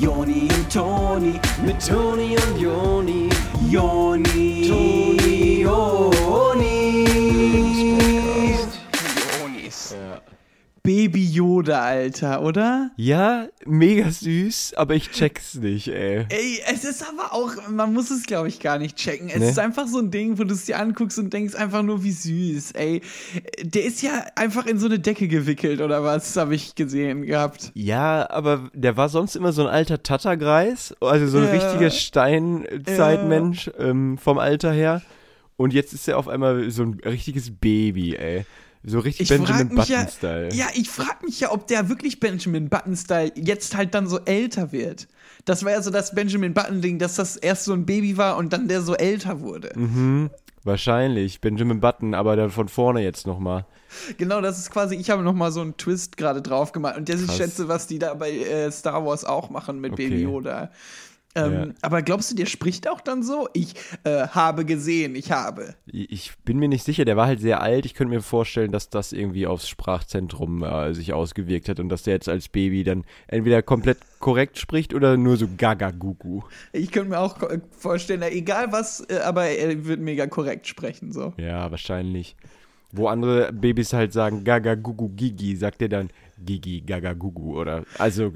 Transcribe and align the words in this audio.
Joni 0.00 0.48
und 0.50 0.72
Toni, 0.72 1.40
mit 1.64 1.86
Toni 1.86 2.36
und 2.36 2.60
Joni, 2.60 3.28
Joni, 3.68 4.68
Toni, 4.68 5.62
Baby 10.86 11.24
Yoda, 11.24 11.80
Alter, 11.80 12.42
oder? 12.42 12.90
Ja, 12.98 13.46
mega 13.64 14.10
süß, 14.10 14.74
aber 14.76 14.94
ich 14.94 15.10
check's 15.12 15.54
nicht, 15.54 15.88
ey. 15.88 16.26
Ey, 16.28 16.60
es 16.70 16.84
ist 16.84 17.02
aber 17.08 17.32
auch, 17.32 17.52
man 17.70 17.94
muss 17.94 18.10
es, 18.10 18.24
glaube 18.26 18.48
ich, 18.48 18.60
gar 18.60 18.78
nicht 18.78 18.94
checken. 18.96 19.30
Es 19.30 19.38
Nee. 19.38 19.48
ist 19.48 19.58
einfach 19.58 19.86
so 19.88 19.96
ein 19.98 20.10
Ding, 20.10 20.38
wo 20.38 20.44
du 20.44 20.52
es 20.52 20.66
dir 20.66 20.78
anguckst 20.78 21.18
und 21.18 21.32
denkst 21.32 21.54
einfach 21.54 21.82
nur, 21.82 22.04
wie 22.04 22.12
süß, 22.12 22.72
ey. 22.72 23.00
Der 23.62 23.82
ist 23.82 24.02
ja 24.02 24.26
einfach 24.36 24.66
in 24.66 24.78
so 24.78 24.84
eine 24.84 24.98
Decke 24.98 25.26
gewickelt, 25.26 25.80
oder 25.80 26.02
was, 26.04 26.36
habe 26.36 26.54
ich 26.54 26.74
gesehen 26.74 27.22
gehabt. 27.24 27.70
Ja, 27.72 28.28
aber 28.28 28.68
der 28.74 28.98
war 28.98 29.08
sonst 29.08 29.36
immer 29.36 29.52
so 29.54 29.62
ein 29.66 29.72
alter 29.72 30.02
Tattergreis, 30.02 30.94
also 31.00 31.26
so 31.28 31.38
ein 31.38 31.44
Ja. 31.44 31.50
richtiger 31.52 31.90
Steinzeitmensch 31.90 33.70
ähm, 33.78 34.18
vom 34.18 34.36
Alter 34.36 34.70
her. 34.72 35.00
Und 35.56 35.72
jetzt 35.72 35.94
ist 35.94 36.08
er 36.08 36.18
auf 36.18 36.28
einmal 36.28 36.68
so 36.70 36.82
ein 36.82 37.00
richtiges 37.06 37.50
Baby, 37.50 38.16
ey. 38.16 38.44
So 38.86 38.98
richtig 38.98 39.30
Ich 39.30 39.36
Benjamin 39.36 39.74
mich 39.74 39.88
ja, 39.88 40.00
Button-Style. 40.00 40.54
ja, 40.54 40.66
ich 40.74 40.90
frag 40.90 41.22
mich 41.22 41.40
ja, 41.40 41.52
ob 41.52 41.66
der 41.66 41.88
wirklich 41.88 42.20
Benjamin 42.20 42.68
Button-Style 42.68 43.32
jetzt 43.36 43.76
halt 43.76 43.94
dann 43.94 44.06
so 44.06 44.18
älter 44.20 44.72
wird. 44.72 45.08
Das 45.46 45.64
war 45.64 45.72
ja 45.72 45.82
so 45.82 45.90
das 45.90 46.14
Benjamin 46.14 46.52
Button-Ding, 46.52 46.98
dass 46.98 47.16
das 47.16 47.36
erst 47.36 47.64
so 47.64 47.72
ein 47.72 47.86
Baby 47.86 48.16
war 48.18 48.36
und 48.36 48.52
dann 48.52 48.68
der 48.68 48.82
so 48.82 48.94
älter 48.94 49.40
wurde. 49.40 49.72
Mhm. 49.74 50.30
Wahrscheinlich, 50.64 51.40
Benjamin 51.42 51.80
Button, 51.80 52.14
aber 52.14 52.36
dann 52.36 52.50
von 52.50 52.68
vorne 52.68 53.02
jetzt 53.02 53.26
nochmal. 53.26 53.66
Genau, 54.16 54.40
das 54.40 54.58
ist 54.58 54.70
quasi, 54.70 54.96
ich 54.96 55.10
habe 55.10 55.22
noch 55.22 55.34
mal 55.34 55.52
so 55.52 55.60
einen 55.60 55.76
Twist 55.76 56.16
gerade 56.16 56.40
drauf 56.40 56.72
gemacht 56.72 56.96
und 56.96 57.08
das 57.08 57.20
ich 57.20 57.26
Krass. 57.26 57.36
schätze, 57.36 57.68
was 57.68 57.86
die 57.86 57.98
da 57.98 58.14
bei 58.14 58.30
äh, 58.32 58.70
Star 58.72 59.04
Wars 59.04 59.24
auch 59.24 59.50
machen 59.50 59.80
mit 59.80 59.92
Okay. 59.92 60.08
Baby 60.08 60.22
Yoda. 60.22 60.70
Ähm, 61.34 61.52
Ja. 61.52 61.66
Aber 61.82 62.02
glaubst 62.02 62.30
du, 62.30 62.34
der 62.36 62.46
spricht 62.46 62.88
auch 62.88 63.00
dann 63.00 63.22
so? 63.22 63.48
Ich 63.54 63.74
äh, 64.04 64.28
habe 64.28 64.64
gesehen, 64.64 65.14
ich 65.16 65.32
habe. 65.32 65.74
Ich 65.86 66.32
bin 66.44 66.58
mir 66.58 66.68
nicht 66.68 66.84
sicher, 66.84 67.04
der 67.04 67.16
war 67.16 67.26
halt 67.26 67.40
sehr 67.40 67.60
alt. 67.60 67.86
Ich 67.86 67.94
könnte 67.94 68.14
mir 68.14 68.20
vorstellen, 68.22 68.70
dass 68.72 68.88
das 68.90 69.12
irgendwie 69.12 69.46
aufs 69.46 69.68
Sprachzentrum 69.68 70.62
äh, 70.62 70.92
sich 70.94 71.12
ausgewirkt 71.12 71.68
hat 71.68 71.80
und 71.80 71.88
dass 71.88 72.02
der 72.04 72.14
jetzt 72.14 72.28
als 72.28 72.48
Baby 72.48 72.84
dann 72.84 73.04
entweder 73.26 73.62
komplett 73.62 73.98
korrekt 74.20 74.58
spricht 74.58 74.94
oder 74.94 75.16
nur 75.16 75.36
so 75.36 75.46
gaga 75.56 75.90
gugu. 75.90 76.42
Ich 76.72 76.90
könnte 76.92 77.10
mir 77.10 77.18
auch 77.18 77.38
ko- 77.38 77.48
vorstellen, 77.76 78.22
egal 78.22 78.72
was, 78.72 79.00
äh, 79.10 79.18
aber 79.24 79.44
er 79.46 79.84
wird 79.86 80.00
mega 80.00 80.26
korrekt 80.26 80.66
sprechen. 80.66 81.12
So. 81.12 81.32
Ja, 81.36 81.70
wahrscheinlich. 81.70 82.36
Wo 82.96 83.08
andere 83.08 83.52
Babys 83.52 83.92
halt 83.92 84.12
sagen 84.12 84.44
gaga 84.44 84.76
gugu 84.76 85.08
gigi, 85.08 85.56
sagt 85.56 85.82
er 85.82 85.88
dann 85.88 86.10
gigi 86.38 86.80
gaga 86.80 87.12
gugu 87.12 87.58
oder 87.58 87.84
also 87.98 88.32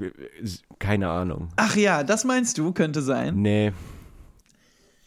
keine 0.79 1.09
Ahnung. 1.09 1.49
Ach 1.55 1.75
ja, 1.75 2.03
das 2.03 2.23
meinst 2.23 2.57
du, 2.57 2.71
könnte 2.71 3.01
sein. 3.01 3.41
Nee. 3.41 3.73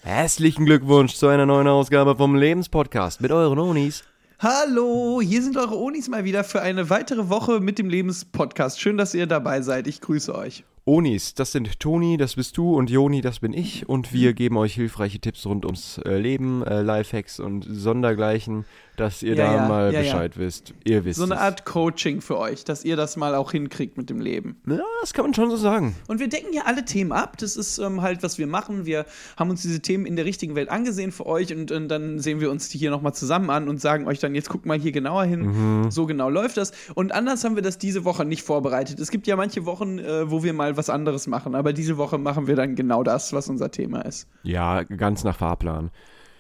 Herzlichen 0.03 0.67
Glückwunsch 0.67 1.15
zu 1.15 1.29
einer 1.29 1.47
neuen 1.47 1.69
Ausgabe 1.69 2.17
vom 2.17 2.35
Lebenspodcast 2.35 3.21
mit 3.21 3.31
euren 3.31 3.59
Onis. 3.59 4.03
Hallo, 4.41 5.21
hier 5.23 5.41
sind 5.41 5.57
eure 5.57 5.79
Onis 5.79 6.09
mal 6.09 6.25
wieder 6.25 6.43
für 6.43 6.61
eine 6.61 6.91
weitere 6.91 7.29
Woche 7.29 7.61
mit 7.61 7.79
dem 7.79 7.89
Lebenspodcast. 7.89 8.81
Schön, 8.81 8.97
dass 8.97 9.15
ihr 9.15 9.29
dabei 9.29 9.63
seid. 9.63 9.87
Ich 9.87 10.01
grüße 10.01 10.35
euch. 10.35 10.65
Onis, 10.85 11.35
das 11.35 11.53
sind 11.53 11.79
Toni, 11.79 12.17
das 12.17 12.35
bist 12.35 12.57
du 12.57 12.75
und 12.75 12.91
Joni, 12.91 13.21
das 13.21 13.39
bin 13.39 13.53
ich 13.53 13.89
und 13.89 14.13
wir 14.13 14.33
geben 14.33 14.57
euch 14.57 14.75
hilfreiche 14.75 15.21
Tipps 15.21 15.47
rund 15.47 15.65
ums 15.65 15.99
äh, 15.99 16.19
Leben, 16.19 16.65
äh, 16.67 16.83
Lifehacks 16.83 17.39
und 17.39 17.65
Sondergleichen, 17.71 18.65
dass 18.97 19.23
ihr 19.23 19.37
Ja, 19.37 19.47
da 19.47 19.55
ja, 19.55 19.69
mal 19.69 19.93
ja. 19.95 20.01
Bescheid 20.01 20.37
wisst. 20.39 20.75
Ihr 20.85 21.05
wisst 21.05 21.21
So 21.21 21.25
eine 21.25 21.35
es. 21.35 21.41
Art 21.41 21.65
Coaching 21.65 22.21
für 22.21 22.37
euch, 22.37 22.65
dass 22.65 22.85
ihr 22.85 22.97
das 22.97 23.17
mal 23.17 23.37
auch 23.37 23.53
hinkriegt 23.53 23.97
mit 23.97 24.11
dem 24.11 24.21
Leben. 24.21 24.57
Ja, 24.67 24.81
das 25.01 25.13
kann 25.13 25.25
man 25.25 25.35
schon 25.35 25.51
so 25.51 25.57
sagen. 25.57 25.95
Und 26.09 26.19
wir 26.19 26.29
decken 26.29 26.53
ja 26.53 26.63
alle 26.65 26.85
Themen 26.85 27.13
ab. 27.13 27.39
Das 27.39 27.57
ist 27.57 27.79
ähm, 27.79 28.03
halt, 28.03 28.25
was 28.25 28.39
wir 28.39 28.49
machen. 28.49 28.85
Wir 28.85 29.07
haben 29.37 29.51
uns 29.51 29.63
diese 29.63 29.81
Themen 29.81 30.05
in 30.05 30.17
der 30.17 30.25
richtigen 30.25 30.57
Welt 30.57 30.69
angesehen 30.69 31.13
für 31.13 31.27
euch 31.27 31.55
und, 31.55 31.71
und 31.71 31.89
dann 31.89 32.19
sehen 32.19 32.41
wir 32.41 32.51
uns 32.51 32.69
die 32.71 32.79
hier 32.79 32.91
nochmal 32.91 33.15
zusammen 33.15 33.51
an 33.51 33.69
und 33.69 33.81
sagen 33.81 34.09
euch 34.09 34.19
dann, 34.19 34.35
jetzt 34.35 34.49
guckt 34.49 34.67
mal 34.67 34.79
hier 34.81 34.93
genauer 34.93 35.25
hin. 35.25 35.91
So 35.91 36.07
genau 36.07 36.29
läuft 36.29 36.57
das. 36.57 36.73
Und 36.97 37.13
anders 37.13 37.45
haben 37.45 37.55
wir 37.55 37.63
das 37.63 37.79
diese 37.79 38.05
Woche 38.05 38.25
nicht 38.25 38.43
vorbereitet. 38.43 38.99
Es 38.99 39.13
gibt 39.13 39.29
ja 39.29 39.37
manche 39.37 39.65
Wochen, 39.65 40.01
äh, 40.01 40.29
wo 40.29 40.43
wir 40.43 40.53
mal 40.53 40.72
was 40.77 40.91
anderes 40.91 41.27
machen, 41.27 41.55
aber 41.55 41.73
diese 41.73 41.97
Woche 41.97 42.19
machen 42.19 42.47
wir 42.47 42.57
dann 42.57 42.75
genau 42.75 43.03
das, 43.03 43.33
was 43.33 43.49
unser 43.49 43.71
Thema 43.71 44.05
ist. 44.05 44.29
Ja, 44.43 44.83
ganz 44.83 45.25
nach 45.25 45.37
Fahrplan. 45.37 45.91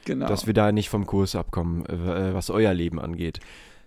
Genau. 0.04 0.26
Dass 0.26 0.46
wir 0.46 0.54
da 0.54 0.72
nicht 0.72 0.88
vom 0.88 1.06
Kurs 1.06 1.36
abkommen, 1.36 1.86
äh, 1.86 2.34
was 2.34 2.50
euer 2.50 2.74
Leben 2.74 3.00
angeht. 3.00 3.40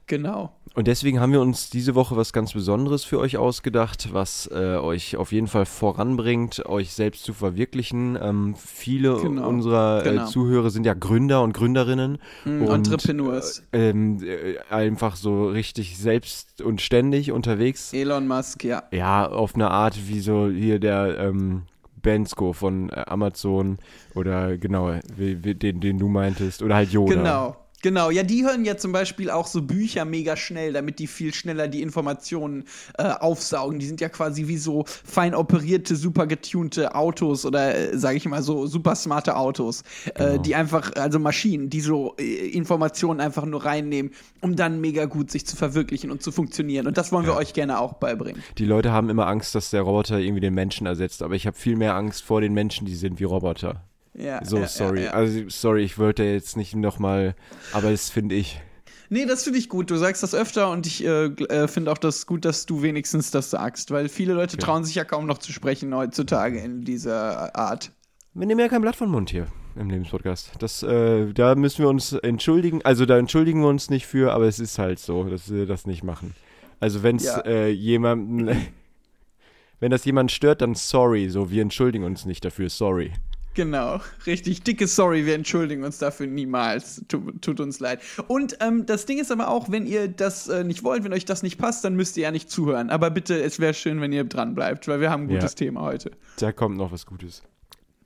Genau. 0.07 0.51
Und 0.75 0.87
deswegen 0.87 1.21
haben 1.21 1.31
wir 1.31 1.39
uns 1.39 1.69
diese 1.69 1.95
Woche 1.95 2.17
was 2.17 2.33
ganz 2.33 2.51
Besonderes 2.51 3.05
für 3.05 3.17
euch 3.19 3.37
ausgedacht, 3.37 4.09
was 4.11 4.49
äh, 4.51 4.75
euch 4.75 5.15
auf 5.15 5.31
jeden 5.31 5.47
Fall 5.47 5.65
voranbringt, 5.65 6.65
euch 6.65 6.91
selbst 6.91 7.23
zu 7.23 7.33
verwirklichen. 7.33 8.17
Ähm, 8.21 8.55
viele 8.57 9.15
Genau, 9.21 9.47
unserer 9.47 10.03
genau. 10.03 10.23
äh, 10.23 10.25
Zuhörer 10.25 10.69
sind 10.69 10.85
ja 10.85 10.93
Gründer 10.93 11.43
und 11.43 11.53
Gründerinnen. 11.53 12.17
Mm, 12.43 12.61
und, 12.63 12.87
Entrepreneurs. 12.87 13.63
Äh, 13.71 13.89
ähm, 13.89 14.21
äh, 14.21 14.57
einfach 14.69 15.15
so 15.15 15.47
richtig 15.47 15.97
selbst 15.97 16.61
und 16.61 16.81
ständig 16.81 17.31
unterwegs. 17.31 17.93
Elon 17.93 18.27
Musk, 18.27 18.65
ja. 18.65 18.83
Ja, 18.91 19.27
auf 19.27 19.55
eine 19.55 19.71
Art 19.71 20.09
wie 20.09 20.19
so 20.19 20.49
hier 20.49 20.79
der 20.79 21.17
ähm, 21.19 21.63
Bensko 22.01 22.51
von 22.51 22.89
äh, 22.89 23.05
Amazon 23.07 23.79
oder 24.13 24.57
genau, 24.57 24.91
den, 25.17 25.79
den 25.79 25.99
du 25.99 26.09
meintest. 26.09 26.61
Oder 26.61 26.75
halt 26.75 26.91
Yoda. 26.91 27.15
Genau. 27.15 27.64
Genau, 27.85 28.09
ja, 28.09 28.23
die 28.23 28.43
hören 28.43 28.65
ja 28.65 28.77
zum 28.77 28.91
Beispiel 28.93 29.29
auch 29.29 29.45
so 29.45 29.61
Bücher 29.61 30.05
mega 30.05 30.35
schnell, 30.35 30.73
damit 30.73 30.97
die 30.97 31.05
viel 31.05 31.31
schneller 31.35 31.67
die 31.67 31.83
Informationen 31.83 32.63
äh, 32.97 33.03
aufsaugen. 33.03 33.77
Die 33.77 33.85
sind 33.85 34.01
ja 34.01 34.09
quasi 34.09 34.47
wie 34.47 34.57
so 34.57 34.85
fein 34.87 35.35
operierte, 35.35 35.95
super 35.95 36.25
getunte 36.25 36.95
Autos 36.95 37.45
oder, 37.45 37.75
äh, 37.75 37.95
sage 37.95 38.17
ich 38.17 38.25
mal, 38.25 38.41
so 38.41 38.65
super 38.65 38.95
smarte 38.95 39.35
Autos, 39.35 39.83
äh, 40.15 40.39
die 40.39 40.55
einfach, 40.55 40.93
also 40.95 41.19
Maschinen, 41.19 41.69
die 41.69 41.79
so 41.79 42.15
äh, 42.17 42.47
Informationen 42.47 43.21
einfach 43.21 43.45
nur 43.45 43.63
reinnehmen, 43.63 44.13
um 44.41 44.55
dann 44.55 44.81
mega 44.81 45.05
gut 45.05 45.29
sich 45.29 45.45
zu 45.45 45.55
verwirklichen 45.55 46.09
und 46.09 46.23
zu 46.23 46.31
funktionieren. 46.31 46.87
Und 46.87 46.97
das 46.97 47.11
wollen 47.11 47.27
wir 47.27 47.33
Ja. 47.33 47.37
euch 47.37 47.53
gerne 47.53 47.79
auch 47.79 47.93
beibringen. 47.93 48.41
Die 48.57 48.65
Leute 48.65 48.93
haben 48.93 49.11
immer 49.11 49.27
Angst, 49.27 49.53
dass 49.53 49.69
der 49.69 49.83
Roboter 49.83 50.17
irgendwie 50.17 50.41
den 50.41 50.55
Menschen 50.55 50.87
ersetzt, 50.87 51.21
aber 51.21 51.35
ich 51.35 51.45
habe 51.45 51.55
viel 51.55 51.75
mehr 51.75 51.93
Angst 51.93 52.23
vor 52.23 52.41
den 52.41 52.55
Menschen, 52.55 52.87
die 52.87 52.95
sind 52.95 53.19
wie 53.19 53.25
Roboter. 53.25 53.83
Ja, 54.17 54.43
So, 54.45 54.57
ja, 54.59 54.67
sorry. 54.67 55.03
Ja. 55.05 55.11
Also, 55.11 55.49
sorry, 55.49 55.83
ich 55.83 55.97
wollte 55.97 56.23
jetzt 56.23 56.55
nicht 56.57 56.75
nochmal, 56.75 57.35
aber 57.73 57.91
das 57.91 58.09
finde 58.09 58.35
ich. 58.35 58.61
Nee, 59.09 59.25
das 59.25 59.43
finde 59.43 59.59
ich 59.59 59.69
gut. 59.69 59.91
Du 59.91 59.97
sagst 59.97 60.23
das 60.23 60.33
öfter 60.33 60.71
und 60.71 60.87
ich 60.87 61.05
äh, 61.05 61.25
äh, 61.25 61.67
finde 61.67 61.91
auch 61.91 61.97
das 61.97 62.25
gut, 62.25 62.43
dass 62.43 62.65
du 62.65 62.81
wenigstens 62.81 63.29
das 63.29 63.51
sagst, 63.51 63.91
weil 63.91 64.09
viele 64.09 64.33
Leute 64.33 64.57
trauen 64.57 64.83
sich 64.83 64.95
ja 64.95 65.03
kaum 65.03 65.27
noch 65.27 65.37
zu 65.37 65.51
sprechen 65.51 65.93
heutzutage 65.93 66.59
in 66.59 66.81
dieser 66.81 67.55
Art. 67.55 67.91
Wir 68.33 68.47
nehmen 68.47 68.59
ja 68.59 68.67
kein 68.67 68.81
Blatt 68.81 68.95
von 68.95 69.09
Mund 69.09 69.29
hier 69.29 69.47
im 69.75 69.89
Lebenspodcast. 69.89 70.53
Das, 70.59 70.81
äh, 70.83 71.31
da 71.33 71.53
müssen 71.55 71.79
wir 71.83 71.89
uns 71.89 72.13
entschuldigen. 72.13 72.81
Also 72.83 73.05
da 73.05 73.17
entschuldigen 73.17 73.61
wir 73.61 73.67
uns 73.67 73.89
nicht 73.89 74.07
für, 74.07 74.33
aber 74.33 74.45
es 74.45 74.59
ist 74.59 74.79
halt 74.79 74.99
so, 74.99 75.23
dass 75.25 75.51
wir 75.51 75.65
das 75.65 75.85
nicht 75.85 76.03
machen. 76.03 76.33
Also 76.79 77.03
wenn 77.03 77.17
es 77.17 77.25
Ja. 77.25 77.41
äh, 77.41 77.69
jemanden, 77.69 78.49
wenn 79.79 79.91
das 79.91 80.03
jemand 80.05 80.31
stört, 80.31 80.61
dann 80.61 80.73
sorry. 80.73 81.29
So, 81.29 81.51
wir 81.51 81.61
entschuldigen 81.61 82.05
uns 82.05 82.25
nicht 82.25 82.43
dafür, 82.43 82.69
sorry. 82.69 83.11
Genau, 83.55 84.01
richtig 84.25 84.63
dicke 84.63 84.85
Sorry, 84.85 85.25
wir 85.25 85.33
entschuldigen 85.33 85.83
uns 85.83 85.97
dafür 85.97 86.27
niemals. 86.27 87.03
Tu, 87.07 87.31
tut 87.39 87.61
uns 87.61 87.79
leid. 87.79 88.01
Und 88.27 88.57
ähm, 88.59 88.85
das 88.85 89.05
Ding 89.05 89.17
ist 89.17 89.31
aber 89.31 89.47
auch, 89.47 89.71
wenn 89.71 89.87
ihr 89.87 90.09
das 90.09 90.49
äh, 90.49 90.65
nicht 90.65 90.83
wollt, 90.83 91.05
wenn 91.05 91.13
euch 91.13 91.23
das 91.25 91.41
nicht 91.41 91.57
passt, 91.57 91.85
dann 91.85 91.95
müsst 91.95 92.17
ihr 92.17 92.23
ja 92.23 92.31
nicht 92.31 92.51
zuhören. 92.51 92.89
Aber 92.89 93.09
bitte, 93.09 93.41
es 93.41 93.59
wäre 93.59 93.73
schön, 93.73 94.01
wenn 94.01 94.11
ihr 94.11 94.25
dran 94.25 94.55
bleibt, 94.55 94.87
weil 94.89 94.99
wir 94.99 95.09
haben 95.09 95.23
ein 95.23 95.27
gutes 95.29 95.53
Ja. 95.53 95.57
Thema 95.65 95.81
heute. 95.81 96.11
Da 96.37 96.51
kommt 96.51 96.75
noch 96.75 96.91
was 96.91 97.05
Gutes. 97.05 97.43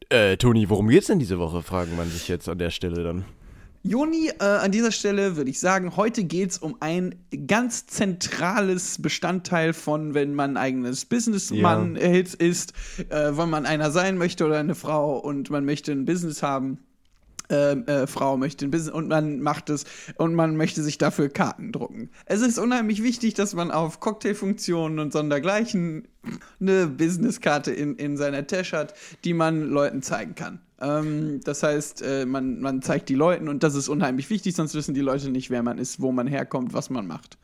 Äh, 0.09 0.37
Toni, 0.37 0.69
worum 0.69 0.87
geht's 0.87 1.07
denn 1.07 1.19
diese 1.19 1.39
Woche, 1.39 1.63
fragen 1.63 1.95
man 1.95 2.09
sich 2.09 2.27
jetzt 2.27 2.47
an 2.47 2.59
der 2.59 2.69
Stelle 2.69 3.03
dann. 3.03 3.25
Joni, 3.83 4.29
äh, 4.39 4.43
an 4.43 4.71
dieser 4.71 4.91
Stelle 4.91 5.37
würde 5.37 5.49
ich 5.49 5.59
sagen, 5.59 5.95
heute 5.95 6.25
geht 6.25 6.51
es 6.51 6.57
um 6.57 6.75
ein 6.81 7.15
ganz 7.47 7.87
zentrales 7.87 9.01
Bestandteil 9.01 9.71
von, 9.73 10.13
wenn 10.13 10.35
man 10.35 10.51
ein 10.51 10.57
eigenes 10.57 11.05
Businessmann 11.05 11.95
Ja. 11.95 12.01
ist, 12.01 12.73
äh, 13.09 13.37
wenn 13.37 13.49
man 13.49 13.65
einer 13.65 13.89
sein 13.91 14.17
möchte 14.17 14.45
oder 14.45 14.59
eine 14.59 14.75
Frau 14.75 15.17
und 15.17 15.49
man 15.49 15.63
möchte 15.63 15.93
ein 15.93 16.05
Business 16.05 16.43
haben. 16.43 16.79
Ähm, 17.51 17.87
äh, 17.87 18.05
Frau 18.05 18.37
möchte 18.37 18.65
ein 18.65 18.69
Business 18.71 18.93
und 18.93 19.07
man 19.07 19.39
macht 19.39 19.71
es 19.71 19.85
und 20.17 20.35
man 20.35 20.55
möchte 20.55 20.83
sich 20.83 20.99
dafür 20.99 21.29
Karten 21.29 21.71
drucken. 21.71 22.11
Es 22.25 22.41
ist 22.41 22.59
unheimlich 22.59 23.01
wichtig, 23.01 23.33
dass 23.33 23.55
man 23.55 23.71
auf 23.71 23.99
Cocktailfunktionen 24.01 24.99
und 24.99 25.11
sondergleichen 25.13 26.07
eine 26.59 26.85
Businesskarte 26.85 27.71
in, 27.71 27.95
in 27.95 28.17
seiner 28.17 28.45
Tasche 28.45 28.77
hat, 28.77 28.93
die 29.23 29.33
man 29.33 29.63
Leuten 29.63 30.03
zeigen 30.03 30.35
kann. 30.35 30.59
Ähm, 30.81 31.41
das 31.43 31.63
heißt, 31.63 32.01
äh, 32.01 32.25
man, 32.25 32.61
man 32.61 32.81
zeigt 32.81 33.09
die 33.09 33.15
Leuten 33.15 33.49
und 33.49 33.63
das 33.63 33.75
ist 33.75 33.89
unheimlich 33.89 34.29
wichtig, 34.29 34.55
sonst 34.55 34.75
wissen 34.75 34.93
die 34.93 35.01
Leute 35.01 35.29
nicht, 35.29 35.49
wer 35.49 35.63
man 35.63 35.77
ist, 35.77 36.01
wo 36.01 36.11
man 36.11 36.27
herkommt, 36.27 36.73
was 36.73 36.89
man 36.89 37.07
macht. 37.07 37.37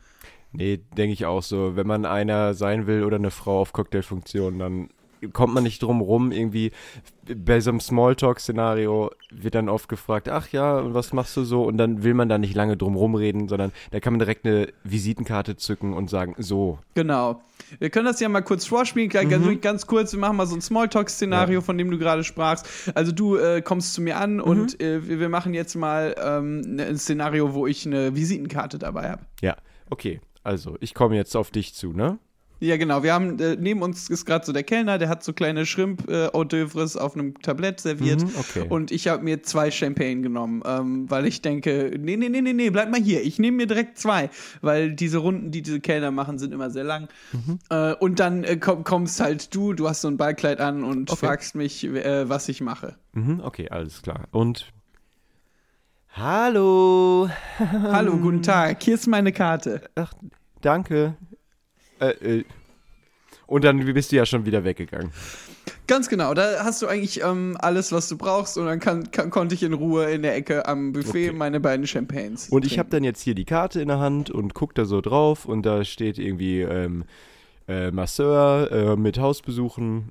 Nee, 0.52 0.80
denke 0.96 1.12
ich 1.12 1.26
auch 1.26 1.42
so. 1.42 1.76
Wenn 1.76 1.86
man 1.86 2.06
einer 2.06 2.54
sein 2.54 2.86
will 2.86 3.04
oder 3.04 3.16
eine 3.16 3.30
Frau 3.30 3.60
auf 3.60 3.72
Cocktailfunktion, 3.72 4.58
dann 4.58 4.88
kommt 5.32 5.54
man 5.54 5.62
nicht 5.62 5.82
drum 5.82 6.00
rum, 6.00 6.32
irgendwie 6.32 6.72
bei 7.34 7.60
so 7.60 7.70
einem 7.70 7.80
Smalltalk-Szenario 7.80 9.10
wird 9.30 9.54
dann 9.54 9.68
oft 9.68 9.88
gefragt, 9.88 10.28
ach 10.28 10.48
ja, 10.50 10.78
und 10.78 10.94
was 10.94 11.12
machst 11.12 11.36
du 11.36 11.44
so? 11.44 11.64
Und 11.64 11.76
dann 11.78 12.02
will 12.02 12.14
man 12.14 12.28
da 12.28 12.38
nicht 12.38 12.54
lange 12.54 12.76
drum 12.76 12.94
rumreden, 12.94 13.48
sondern 13.48 13.72
da 13.90 14.00
kann 14.00 14.12
man 14.12 14.20
direkt 14.20 14.46
eine 14.46 14.68
Visitenkarte 14.84 15.56
zücken 15.56 15.92
und 15.92 16.08
sagen, 16.10 16.34
so. 16.38 16.78
Genau. 16.94 17.40
Wir 17.78 17.90
können 17.90 18.06
das 18.06 18.20
ja 18.20 18.28
mal 18.28 18.42
kurz 18.42 18.64
vorspielen, 18.66 19.08
gleich 19.08 19.28
ganz, 19.60 19.86
kurz. 19.86 20.12
Wir 20.12 20.20
machen 20.20 20.36
mal 20.36 20.46
so 20.46 20.54
ein 20.54 20.60
Smalltalk-Szenario, 20.60 21.60
von 21.62 21.76
dem 21.78 21.90
du 21.90 21.98
gerade 21.98 22.22
sprachst. 22.22 22.68
Also 22.94 23.12
du 23.12 23.36
äh, 23.36 23.62
kommst 23.62 23.94
zu 23.94 24.02
mir 24.02 24.18
an 24.18 24.40
und 24.40 24.80
äh, 24.80 25.08
wir 25.08 25.18
wir 25.18 25.28
machen 25.30 25.54
jetzt 25.54 25.74
mal 25.74 26.14
ähm, 26.22 26.60
ne- 26.60 26.84
ein 26.86 26.98
Szenario, 26.98 27.54
wo 27.54 27.66
ich 27.66 27.86
eine 27.86 28.14
Visitenkarte 28.14 28.78
dabei 28.78 29.10
habe. 29.10 29.22
Ja, 29.40 29.56
okay. 29.90 30.20
Also, 30.44 30.76
ich 30.78 30.94
komme 30.94 31.16
jetzt 31.16 31.34
auf 31.34 31.50
dich 31.50 31.74
zu, 31.74 31.92
ne? 31.92 32.18
Ja, 32.58 32.78
genau. 32.78 33.02
Wir 33.02 33.12
haben 33.12 33.38
äh, 33.38 33.56
neben 33.60 33.82
uns 33.82 34.08
ist 34.08 34.24
gerade 34.24 34.46
so 34.46 34.52
der 34.52 34.62
Kellner, 34.62 34.96
der 34.96 35.10
hat 35.10 35.22
so 35.22 35.34
kleine 35.34 35.66
Shrimp 35.66 36.08
äh, 36.08 36.28
Hors 36.32 36.46
d'oeuvres 36.46 36.96
auf 36.96 37.14
einem 37.14 37.38
Tablett 37.42 37.80
serviert. 37.80 38.22
Mhm, 38.22 38.30
okay. 38.38 38.66
Und 38.68 38.90
ich 38.90 39.08
habe 39.08 39.22
mir 39.22 39.42
zwei 39.42 39.70
Champagne 39.70 40.22
genommen, 40.22 40.62
ähm, 40.64 41.10
weil 41.10 41.26
ich 41.26 41.42
denke, 41.42 41.92
nee, 41.98 42.16
nee, 42.16 42.30
nee, 42.30 42.40
nee, 42.40 42.54
nee, 42.54 42.70
bleib 42.70 42.90
mal 42.90 43.00
hier. 43.00 43.22
Ich 43.22 43.38
nehme 43.38 43.58
mir 43.58 43.66
direkt 43.66 43.98
zwei, 43.98 44.30
weil 44.62 44.92
diese 44.94 45.18
Runden, 45.18 45.50
die 45.50 45.60
diese 45.60 45.80
Kellner 45.80 46.10
machen, 46.10 46.38
sind 46.38 46.54
immer 46.54 46.70
sehr 46.70 46.84
lang. 46.84 47.08
Mhm. 47.32 47.58
Äh, 47.68 47.92
und 47.94 48.20
dann 48.20 48.42
äh, 48.44 48.56
komm, 48.56 48.84
kommst 48.84 49.20
halt 49.20 49.54
du, 49.54 49.74
du 49.74 49.86
hast 49.88 50.00
so 50.00 50.08
ein 50.08 50.16
Ballkleid 50.16 50.58
an 50.60 50.82
und 50.82 51.10
Okay. 51.10 51.26
fragst 51.26 51.54
mich, 51.56 51.84
äh, 51.84 52.26
was 52.28 52.48
ich 52.48 52.62
mache. 52.62 52.96
Mhm, 53.12 53.40
okay, 53.44 53.68
alles 53.68 54.00
klar. 54.00 54.28
Und. 54.30 54.72
Hallo. 56.14 57.28
Hallo, 57.58 58.16
guten 58.16 58.40
Tag. 58.42 58.82
Hier 58.82 58.94
ist 58.94 59.06
meine 59.06 59.32
Karte. 59.32 59.82
Ach, 59.94 60.14
danke. 60.62 61.16
Äh, 62.00 62.38
äh. 62.38 62.44
Und 63.46 63.64
dann 63.64 63.78
bist 63.94 64.10
du 64.12 64.16
ja 64.16 64.26
schon 64.26 64.44
wieder 64.44 64.64
weggegangen. 64.64 65.12
Ganz 65.86 66.08
genau, 66.08 66.34
da 66.34 66.64
hast 66.64 66.82
du 66.82 66.88
eigentlich 66.88 67.22
ähm, 67.22 67.56
alles, 67.60 67.92
was 67.92 68.08
du 68.08 68.16
brauchst 68.16 68.58
und 68.58 68.66
dann 68.66 68.80
kann, 68.80 69.10
kann, 69.12 69.30
konnte 69.30 69.54
ich 69.54 69.62
in 69.62 69.72
Ruhe 69.72 70.10
in 70.10 70.22
der 70.22 70.34
Ecke 70.34 70.66
am 70.66 70.92
Buffet 70.92 71.28
Okay. 71.28 71.32
meine 71.32 71.60
beiden 71.60 71.86
Champagnes 71.86 72.48
Und 72.48 72.64
ich 72.64 72.70
trinken. 72.72 72.78
habe 72.80 72.90
dann 72.90 73.04
jetzt 73.04 73.20
hier 73.22 73.34
die 73.36 73.44
Karte 73.44 73.80
in 73.80 73.88
der 73.88 74.00
Hand 74.00 74.30
und 74.30 74.54
guck 74.54 74.74
da 74.74 74.84
so 74.84 75.00
drauf 75.00 75.44
und 75.44 75.64
da 75.64 75.84
steht 75.84 76.18
irgendwie 76.18 76.62
ähm, 76.62 77.04
äh, 77.68 77.92
Masseur 77.92 78.70
äh, 78.72 78.96
mit 78.96 79.18
Hausbesuchen 79.18 80.10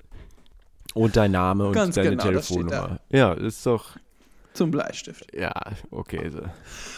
und 0.94 1.18
dein 1.18 1.32
Name 1.32 1.68
und 1.68 1.74
Ganz 1.74 1.96
deine 1.96 2.12
genau, 2.12 2.24
Telefonnummer. 2.24 3.00
Ja, 3.10 3.34
ist 3.34 3.66
doch. 3.66 3.98
Zum 4.56 4.72
Bleistift. 4.72 5.28
Ja, 5.36 5.52
okay. 5.92 6.30
So. 6.30 6.42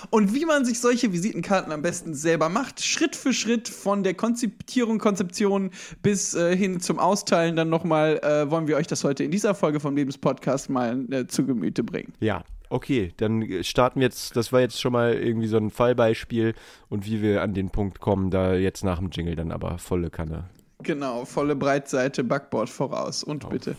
Und 0.09 0.33
wie 0.33 0.45
man 0.45 0.65
sich 0.65 0.79
solche 0.79 1.11
Visitenkarten 1.11 1.71
am 1.71 1.81
besten 1.81 2.13
selber 2.13 2.49
macht, 2.49 2.81
Schritt 2.81 3.15
für 3.15 3.33
Schritt 3.33 3.67
von 3.67 4.03
der 4.03 4.13
Konzipierung, 4.13 4.99
Konzeption 4.99 5.71
bis 6.01 6.33
äh, 6.35 6.55
hin 6.55 6.79
zum 6.79 6.99
Austeilen, 6.99 7.55
dann 7.55 7.69
nochmal 7.69 8.19
äh, 8.23 8.49
wollen 8.49 8.67
wir 8.67 8.77
euch 8.77 8.87
das 8.87 9.03
heute 9.03 9.23
in 9.23 9.31
dieser 9.31 9.55
Folge 9.55 9.79
vom 9.79 9.95
Lebenspodcast 9.95 10.69
mal 10.69 11.05
äh, 11.11 11.27
zu 11.27 11.45
Gemüte 11.45 11.83
bringen. 11.83 12.13
Ja, 12.19 12.43
okay, 12.69 13.13
dann 13.17 13.63
starten 13.63 13.99
wir 13.99 14.07
jetzt, 14.07 14.35
das 14.35 14.51
war 14.51 14.61
jetzt 14.61 14.79
schon 14.79 14.93
mal 14.93 15.13
irgendwie 15.13 15.47
so 15.47 15.57
ein 15.57 15.69
Fallbeispiel 15.69 16.53
und 16.89 17.05
wie 17.05 17.21
wir 17.21 17.41
an 17.41 17.53
den 17.53 17.69
Punkt 17.69 17.99
kommen, 17.99 18.29
da 18.29 18.55
jetzt 18.55 18.83
nach 18.83 18.99
dem 18.99 19.09
Jingle 19.09 19.35
dann 19.35 19.51
aber 19.51 19.77
volle 19.77 20.09
Kanne. 20.09 20.45
Genau, 20.83 21.25
volle 21.25 21.55
Breitseite, 21.55 22.23
Backboard 22.23 22.69
voraus 22.69 23.23
und 23.23 23.49
bitte. 23.49 23.75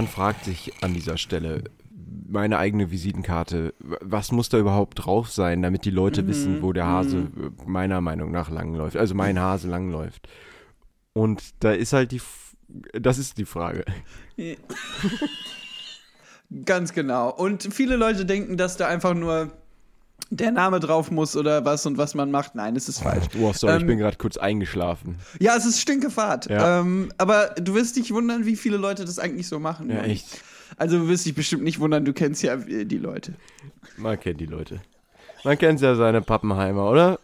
Man 0.00 0.08
fragt 0.08 0.46
sich 0.46 0.72
an 0.80 0.94
dieser 0.94 1.18
Stelle, 1.18 1.62
meine 2.26 2.56
eigene 2.56 2.90
Visitenkarte, 2.90 3.74
was 3.80 4.32
muss 4.32 4.48
da 4.48 4.56
überhaupt 4.56 5.04
drauf 5.04 5.30
sein, 5.30 5.60
damit 5.60 5.84
die 5.84 5.90
Leute 5.90 6.26
wissen, 6.26 6.62
wo 6.62 6.72
der 6.72 6.86
Hase 6.86 7.18
äh, 7.18 7.50
meiner 7.66 8.00
Meinung 8.00 8.30
nach 8.30 8.48
langläuft, 8.48 8.96
also 8.96 9.14
mein 9.14 9.38
Hase 9.38 9.68
langläuft. 9.68 10.26
Und 11.12 11.42
da 11.62 11.72
ist 11.72 11.92
halt 11.92 12.12
die, 12.12 12.16
F 12.16 12.56
das 12.98 13.18
ist 13.18 13.36
die 13.36 13.44
Frage. 13.44 13.84
Ganz 16.64 16.94
genau. 16.94 17.28
Und 17.28 17.62
viele 17.70 17.96
Leute 17.96 18.24
denken, 18.24 18.56
dass 18.56 18.78
da 18.78 18.88
einfach 18.88 19.12
nur 19.12 19.52
der 20.30 20.50
Name 20.52 20.80
drauf 20.80 21.10
muss 21.10 21.36
oder 21.36 21.64
was 21.64 21.86
und 21.86 21.98
was 21.98 22.14
man 22.14 22.30
macht. 22.30 22.54
Nein, 22.54 22.74
das 22.74 22.88
ist 22.88 23.00
falsch. 23.00 23.26
Oh, 23.40 23.52
sorry, 23.52 23.76
ich 23.76 23.80
Ähm, 23.82 23.86
bin 23.88 23.98
gerade 23.98 24.16
kurz 24.16 24.36
eingeschlafen. 24.36 25.16
Ja, 25.40 25.56
es 25.56 25.66
ist 25.66 25.80
stinkefahrt. 25.80 26.48
Ja. 26.50 26.80
Ähm, 26.80 27.10
aber 27.18 27.48
du 27.60 27.74
wirst 27.74 27.96
dich 27.96 28.12
wundern, 28.12 28.46
wie 28.46 28.56
viele 28.56 28.76
Leute 28.76 29.04
das 29.04 29.18
eigentlich 29.18 29.48
so 29.48 29.58
machen. 29.58 29.90
Ja, 29.90 30.02
echt. 30.02 30.26
Also 30.76 30.98
du 30.98 31.08
wirst 31.08 31.26
dich 31.26 31.34
bestimmt 31.34 31.64
nicht 31.64 31.80
wundern, 31.80 32.04
du 32.04 32.12
kennst 32.12 32.42
ja 32.42 32.54
äh, 32.54 32.84
die 32.84 32.98
Leute. 32.98 33.34
Man 33.96 34.18
kennt 34.18 34.40
die 34.40 34.46
Leute. 34.46 34.80
Man 35.44 35.58
kennt 35.58 35.80
ja 35.80 35.94
seine 35.96 36.22
Pappenheimer, 36.22 36.88
oder? 36.88 37.18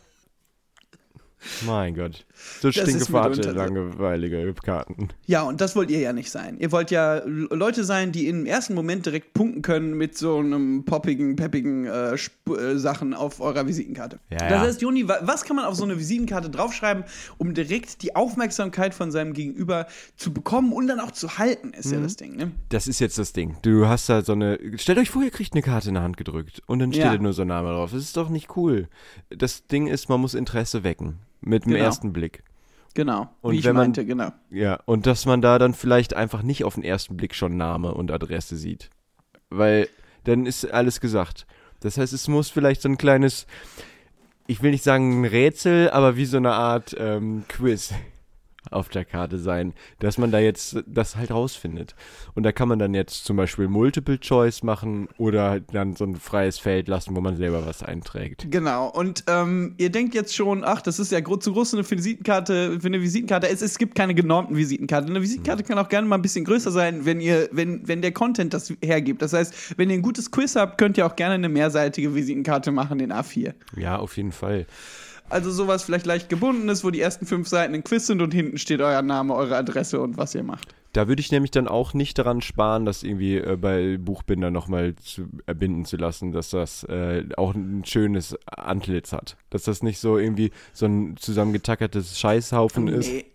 Mein 1.64 1.94
Gott. 1.94 2.25
So 2.60 2.70
stinkefahrt 2.72 3.44
langweilige 3.44 4.54
Karten. 4.62 5.08
Ja, 5.26 5.42
und 5.42 5.60
das 5.60 5.76
wollt 5.76 5.90
ihr 5.90 6.00
ja 6.00 6.12
nicht 6.12 6.30
sein. 6.30 6.58
Ihr 6.58 6.72
wollt 6.72 6.90
ja 6.90 7.22
Leute 7.26 7.84
sein, 7.84 8.12
die 8.12 8.28
im 8.28 8.46
ersten 8.46 8.74
Moment 8.74 9.06
direkt 9.06 9.34
punkten 9.34 9.62
können 9.62 9.96
mit 9.96 10.16
so 10.16 10.38
einem 10.38 10.84
poppigen, 10.84 11.36
peppigen 11.36 11.86
äh, 11.86 12.14
äh, 12.14 12.76
Sachen 12.76 13.14
auf 13.14 13.40
eurer 13.40 13.66
Visitenkarte. 13.66 14.18
Ja, 14.30 14.38
das 14.38 14.50
ja. 14.50 14.60
heißt, 14.60 14.82
Joni, 14.82 15.08
wa 15.08 15.18
was 15.22 15.44
kann 15.44 15.56
man 15.56 15.64
auf 15.64 15.74
so 15.74 15.84
eine 15.84 15.98
Visitenkarte 15.98 16.50
draufschreiben, 16.50 17.04
um 17.38 17.54
direkt 17.54 18.02
die 18.02 18.14
Aufmerksamkeit 18.16 18.94
von 18.94 19.10
seinem 19.10 19.32
Gegenüber 19.32 19.86
zu 20.16 20.32
bekommen 20.32 20.72
und 20.72 20.86
dann 20.86 21.00
auch 21.00 21.10
zu 21.10 21.38
halten, 21.38 21.72
ist 21.72 21.86
Mhm. 21.86 21.92
ja 21.94 22.00
das 22.00 22.16
Ding, 22.16 22.36
ne? 22.36 22.52
Das 22.68 22.86
ist 22.86 23.00
jetzt 23.00 23.18
das 23.18 23.32
Ding. 23.32 23.56
Du 23.62 23.86
hast 23.86 24.08
da 24.08 24.22
so 24.22 24.32
eine. 24.32 24.58
Stellt 24.76 24.98
euch 24.98 25.10
vor, 25.10 25.22
ihr 25.22 25.30
kriegt 25.30 25.52
eine 25.54 25.62
Karte 25.62 25.88
in 25.88 25.94
der 25.94 26.02
Hand 26.02 26.16
gedrückt 26.16 26.62
und 26.66 26.78
dann 26.78 26.92
steht 26.92 27.04
Ja. 27.04 27.14
da 27.16 27.22
nur 27.22 27.32
so 27.32 27.42
ein 27.42 27.48
Name 27.48 27.68
drauf. 27.70 27.90
Das 27.92 28.00
ist 28.02 28.16
doch 28.16 28.28
nicht 28.28 28.56
cool. 28.56 28.88
Das 29.30 29.66
Ding 29.66 29.86
ist, 29.86 30.08
man 30.08 30.20
muss 30.20 30.34
Interesse 30.34 30.84
wecken. 30.84 31.18
Mit 31.40 31.64
dem 31.64 31.72
Genau. 31.72 31.84
ersten 31.84 32.12
Blick. 32.12 32.42
Genau. 32.94 33.28
Und 33.42 33.52
wie 33.54 33.58
ich 33.58 33.64
man- 33.66 33.76
meinte, 33.76 34.06
genau. 34.06 34.30
Ja, 34.50 34.80
und 34.86 35.06
dass 35.06 35.26
man 35.26 35.42
da 35.42 35.58
dann 35.58 35.74
vielleicht 35.74 36.14
einfach 36.14 36.42
nicht 36.42 36.64
auf 36.64 36.74
den 36.74 36.82
ersten 36.84 37.16
Blick 37.16 37.34
schon 37.34 37.56
Name 37.56 37.92
und 37.92 38.10
Adresse 38.10 38.56
sieht. 38.56 38.88
Weil 39.50 39.88
dann 40.24 40.46
ist 40.46 40.64
alles 40.72 41.00
gesagt. 41.00 41.46
Das 41.80 41.98
heißt, 41.98 42.12
es 42.14 42.26
muss 42.26 42.48
vielleicht 42.50 42.80
so 42.82 42.88
ein 42.88 42.96
kleines, 42.98 43.46
ich 44.46 44.62
will 44.62 44.70
nicht 44.70 44.82
sagen 44.82 45.20
ein 45.20 45.24
Rätsel, 45.26 45.90
aber 45.90 46.16
wie 46.16 46.24
so 46.24 46.38
eine 46.38 46.52
Art 46.52 46.96
ähm, 46.98 47.44
Quiz 47.48 47.92
auf 48.70 48.88
der 48.88 49.04
Karte 49.04 49.38
sein, 49.38 49.74
dass 49.98 50.18
man 50.18 50.30
da 50.30 50.38
jetzt 50.38 50.82
das 50.86 51.16
halt 51.16 51.30
rausfindet. 51.30 51.94
Und 52.34 52.42
da 52.42 52.52
kann 52.52 52.68
man 52.68 52.78
dann 52.78 52.94
jetzt 52.94 53.24
zum 53.24 53.36
Beispiel 53.36 53.68
Multiple 53.68 54.18
Choice 54.18 54.62
machen 54.62 55.08
oder 55.18 55.50
halt 55.50 55.64
dann 55.72 55.96
so 55.96 56.04
ein 56.04 56.16
freies 56.16 56.58
Feld 56.58 56.88
lassen, 56.88 57.14
wo 57.16 57.20
man 57.20 57.36
selber 57.36 57.66
was 57.66 57.82
einträgt. 57.82 58.46
Genau. 58.50 58.88
Und 58.88 59.24
ähm, 59.28 59.74
ihr 59.78 59.90
denkt 59.90 60.14
jetzt 60.14 60.34
schon, 60.34 60.64
ach, 60.64 60.82
das 60.82 60.98
ist 60.98 61.12
ja 61.12 61.20
zu 61.22 61.52
groß 61.52 61.70
für 61.70 61.76
eine 61.76 61.90
Visitenkarte, 61.90 62.80
für 62.80 62.86
eine 62.86 63.00
Visitenkarte. 63.00 63.48
Es, 63.48 63.62
es 63.62 63.78
gibt 63.78 63.94
keine 63.94 64.14
genormten 64.14 64.56
Visitenkarten. 64.56 65.10
Eine 65.10 65.22
Visitenkarte 65.22 65.64
kann 65.64 65.78
auch 65.78 65.88
gerne 65.88 66.08
mal 66.08 66.16
ein 66.16 66.22
bisschen 66.22 66.44
größer 66.44 66.70
sein, 66.70 67.04
wenn 67.04 67.20
ihr, 67.20 67.48
wenn, 67.52 67.86
wenn 67.86 68.02
der 68.02 68.12
Content 68.12 68.54
das 68.54 68.72
hergibt. 68.82 69.22
Das 69.22 69.32
heißt, 69.32 69.78
wenn 69.78 69.90
ihr 69.90 69.96
ein 69.96 70.02
gutes 70.02 70.30
Quiz 70.30 70.56
habt, 70.56 70.78
könnt 70.78 70.98
ihr 70.98 71.06
auch 71.06 71.16
gerne 71.16 71.34
eine 71.34 71.48
mehrseitige 71.48 72.14
Visitenkarte 72.14 72.72
machen 72.72 73.00
in 73.00 73.12
A4. 73.12 73.54
Ja, 73.76 73.96
auf 73.96 74.16
jeden 74.16 74.32
Fall. 74.32 74.66
Also 75.28 75.50
sowas 75.50 75.82
vielleicht 75.82 76.06
leicht 76.06 76.28
gebundenes, 76.28 76.84
wo 76.84 76.90
die 76.90 77.00
ersten 77.00 77.26
fünf 77.26 77.48
Seiten 77.48 77.74
ein 77.74 77.82
Quiz 77.82 78.06
sind 78.06 78.22
und 78.22 78.32
hinten 78.32 78.58
steht 78.58 78.80
euer 78.80 79.02
Name, 79.02 79.34
eure 79.34 79.56
Adresse 79.56 80.00
und 80.00 80.16
was 80.16 80.34
ihr 80.34 80.44
macht. 80.44 80.74
Da 80.92 81.08
würde 81.08 81.20
ich 81.20 81.30
nämlich 81.32 81.50
dann 81.50 81.66
auch 81.68 81.94
nicht 81.94 82.16
daran 82.16 82.40
sparen, 82.40 82.84
das 82.86 83.02
irgendwie 83.02 83.36
äh, 83.36 83.56
bei 83.60 83.98
Buchbinder 83.98 84.50
nochmal 84.50 84.94
zu 84.96 85.28
erbinden 85.44 85.84
zu 85.84 85.96
lassen, 85.96 86.32
dass 86.32 86.50
das 86.50 86.84
äh, 86.84 87.24
auch 87.36 87.54
ein 87.54 87.84
schönes 87.84 88.36
Antlitz 88.46 89.12
hat. 89.12 89.36
Dass 89.50 89.64
das 89.64 89.82
nicht 89.82 89.98
so 89.98 90.16
irgendwie 90.16 90.52
so 90.72 90.86
ein 90.86 91.16
zusammengetackertes 91.16 92.18
Scheißhaufen 92.18 92.88
ist, 92.88 93.08
Nee. 93.10 93.26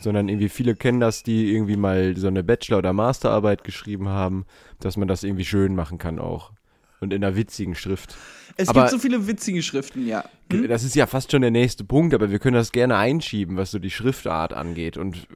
sondern 0.00 0.28
irgendwie 0.28 0.48
viele 0.48 0.76
kennen 0.76 1.00
das, 1.00 1.22
die 1.24 1.52
irgendwie 1.52 1.76
mal 1.76 2.16
so 2.16 2.28
eine 2.28 2.44
Bachelor- 2.44 2.78
oder 2.78 2.92
Masterarbeit 2.92 3.64
geschrieben 3.64 4.08
haben, 4.08 4.44
dass 4.80 4.96
man 4.96 5.08
das 5.08 5.24
irgendwie 5.24 5.44
schön 5.44 5.74
machen 5.74 5.98
kann 5.98 6.18
auch. 6.20 6.52
Und 7.00 7.12
in 7.12 7.22
einer 7.24 7.36
witzigen 7.36 7.74
Schrift. 7.74 8.16
Es 8.58 8.68
Aber- 8.68 8.80
gibt 8.80 8.90
so 8.90 8.98
viele 8.98 9.26
witzige 9.28 9.62
Schriften, 9.62 10.06
ja. 10.06 10.24
Hm? 10.52 10.66
Das 10.68 10.82
ist 10.82 10.96
ja 10.96 11.06
fast 11.06 11.30
schon 11.30 11.42
der 11.42 11.52
nächste 11.52 11.84
Punkt, 11.84 12.12
aber 12.12 12.30
wir 12.30 12.40
können 12.40 12.56
das 12.56 12.72
gerne 12.72 12.96
einschieben, 12.96 13.56
was 13.56 13.70
so 13.70 13.78
die 13.78 13.90
Schriftart 13.90 14.52
angeht 14.52 14.96
und 14.96 15.28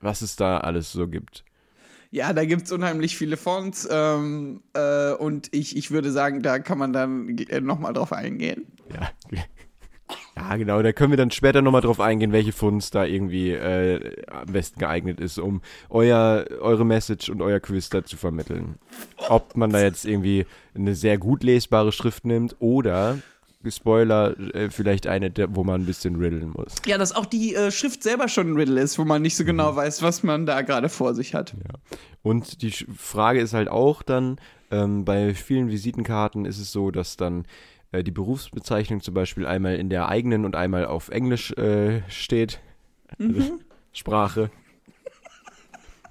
was 0.00 0.20
es 0.22 0.36
da 0.36 0.58
alles 0.58 0.92
so 0.92 1.08
gibt. 1.08 1.44
Ja, 2.10 2.32
da 2.32 2.44
gibt's 2.44 2.70
unheimlich 2.70 3.16
viele 3.16 3.36
Fonts 3.36 3.88
ähm, 3.90 4.62
äh, 4.74 5.12
und 5.12 5.48
ich, 5.54 5.76
ich 5.76 5.90
würde 5.90 6.12
sagen, 6.12 6.42
da 6.42 6.58
kann 6.58 6.78
man 6.78 6.92
dann 6.92 7.36
äh, 7.38 7.60
nochmal 7.60 7.94
drauf 7.94 8.12
eingehen. 8.12 8.66
Ja. 8.92 9.10
Ja, 10.48 10.56
genau. 10.56 10.80
Da 10.80 10.92
können 10.92 11.12
wir 11.12 11.18
dann 11.18 11.30
später 11.30 11.60
nochmal 11.60 11.82
drauf 11.82 12.00
eingehen, 12.00 12.32
welche 12.32 12.52
Funds 12.52 12.90
da 12.90 13.04
irgendwie 13.04 13.50
äh, 13.50 14.24
am 14.28 14.52
besten 14.52 14.78
geeignet 14.78 15.20
ist, 15.20 15.38
um 15.38 15.60
euer, 15.90 16.46
eure 16.60 16.86
Message 16.86 17.28
und 17.28 17.42
euer 17.42 17.60
Quiz 17.60 17.90
da 17.90 18.04
zu 18.04 18.16
vermitteln. 18.16 18.76
Ob 19.28 19.56
man 19.56 19.70
da 19.70 19.82
jetzt 19.82 20.06
irgendwie 20.06 20.46
eine 20.74 20.94
sehr 20.94 21.18
gut 21.18 21.42
lesbare 21.42 21.92
Schrift 21.92 22.24
nimmt 22.24 22.56
oder 22.60 23.18
Spoiler, 23.68 24.38
äh, 24.54 24.70
vielleicht 24.70 25.06
eine, 25.06 25.30
wo 25.50 25.64
man 25.64 25.82
ein 25.82 25.86
bisschen 25.86 26.16
riddeln 26.16 26.52
muss. 26.56 26.76
Ja, 26.86 26.96
dass 26.96 27.14
auch 27.14 27.26
die 27.26 27.54
äh, 27.54 27.70
Schrift 27.70 28.02
selber 28.02 28.28
schon 28.28 28.52
ein 28.52 28.56
Riddle 28.56 28.80
ist, 28.80 28.98
wo 28.98 29.04
man 29.04 29.20
nicht 29.20 29.36
so 29.36 29.44
genau 29.44 29.74
weiß, 29.76 30.00
was 30.00 30.22
man 30.22 30.46
da 30.46 30.62
gerade 30.62 30.88
vor 30.88 31.12
sich 31.12 31.34
hat. 31.34 31.54
Und 32.22 32.62
die 32.62 32.70
Frage 32.70 33.40
ist 33.40 33.52
halt 33.52 33.68
auch 33.68 34.02
dann, 34.02 34.38
ähm, 34.70 35.04
bei 35.04 35.34
vielen 35.34 35.68
Visitenkarten 35.68 36.44
ist 36.44 36.58
es 36.58 36.72
so, 36.72 36.90
dass 36.90 37.16
dann 37.16 37.44
äh, 37.92 38.02
die 38.04 38.10
Berufsbezeichnung 38.10 39.00
zum 39.00 39.14
Beispiel 39.14 39.46
einmal 39.46 39.76
in 39.76 39.88
der 39.90 40.08
eigenen 40.08 40.44
und 40.44 40.56
einmal 40.56 40.86
auf 40.86 41.08
Englisch 41.08 41.52
äh, 41.52 42.02
steht. 42.08 42.60
Also 43.18 43.58
Sprache. 43.92 44.50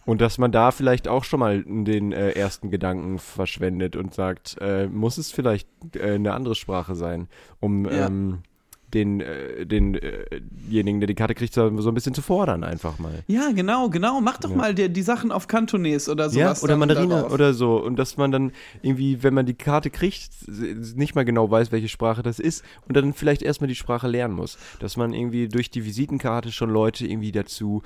Und 0.06 0.22
dass 0.22 0.38
man 0.38 0.54
da 0.54 0.72
vielleicht 0.72 1.10
auch 1.10 1.26
schon 1.26 1.42
mal 1.42 1.64
den 1.64 2.14
äh, 2.14 2.32
ersten 2.32 2.72
Gedanken 2.72 3.20
verschwendet 3.20 3.98
und 3.98 4.14
sagt, 4.14 4.58
äh, 4.62 4.88
muss 4.88 5.18
es 5.18 5.34
vielleicht 5.34 5.68
äh, 5.98 6.14
eine 6.14 6.34
andere 6.34 6.56
Sprache 6.56 6.96
sein, 6.96 7.28
um 7.60 7.86
Ja. 7.86 8.08
ähm, 8.08 8.40
den, 8.94 9.20
äh, 9.20 9.66
den, 9.66 9.96
äh, 9.96 10.40
denjenigen, 10.40 11.00
der 11.02 11.08
die 11.08 11.16
Karte 11.16 11.36
kriegt, 11.36 11.54
so 11.54 11.78
so 11.82 11.90
ein 11.90 11.94
bisschen 11.94 12.14
zu 12.14 12.22
fordern 12.22 12.64
einfach 12.64 13.00
mal. 13.00 13.24
Ja, 13.28 13.52
genau, 13.54 13.90
genau. 13.90 14.22
Mach 14.22 14.38
doch 14.38 14.50
Ja. 14.52 14.56
mal 14.56 14.74
die, 14.74 14.88
die 14.90 15.02
Sachen 15.02 15.32
auf 15.32 15.48
Kantonese 15.48 16.10
oder 16.12 16.26
Ja, 16.26 16.30
sowas. 16.32 16.64
oder 16.64 16.72
dann 16.74 16.80
Mandarine 16.80 17.16
darauf. 17.16 17.34
oder 17.34 17.54
so. 17.54 17.84
Und 17.84 17.98
dass 17.98 18.16
man 18.16 18.32
dann 18.32 18.52
irgendwie, 18.82 19.24
wenn 19.24 19.34
man 19.34 19.46
die 19.46 19.56
Karte 19.56 19.90
kriegt, 19.90 20.30
nicht 20.96 21.16
mal 21.16 21.26
genau 21.26 21.52
weiß, 21.52 21.72
welche 21.74 21.90
Sprache 21.90 22.24
das 22.24 22.40
ist 22.40 22.64
und 22.88 22.96
dann 22.96 23.14
vielleicht 23.14 23.42
erstmal 23.42 23.68
die 23.68 23.76
Sprache 23.76 24.08
lernen 24.08 24.36
muss. 24.36 24.58
Dass 24.80 24.96
man 24.96 25.14
irgendwie 25.14 25.50
durch 25.50 25.70
die 25.70 25.84
Visitenkarte 25.84 26.52
schon 26.54 26.70
Leute 26.70 27.06
irgendwie 27.06 27.34
dazu 27.34 27.84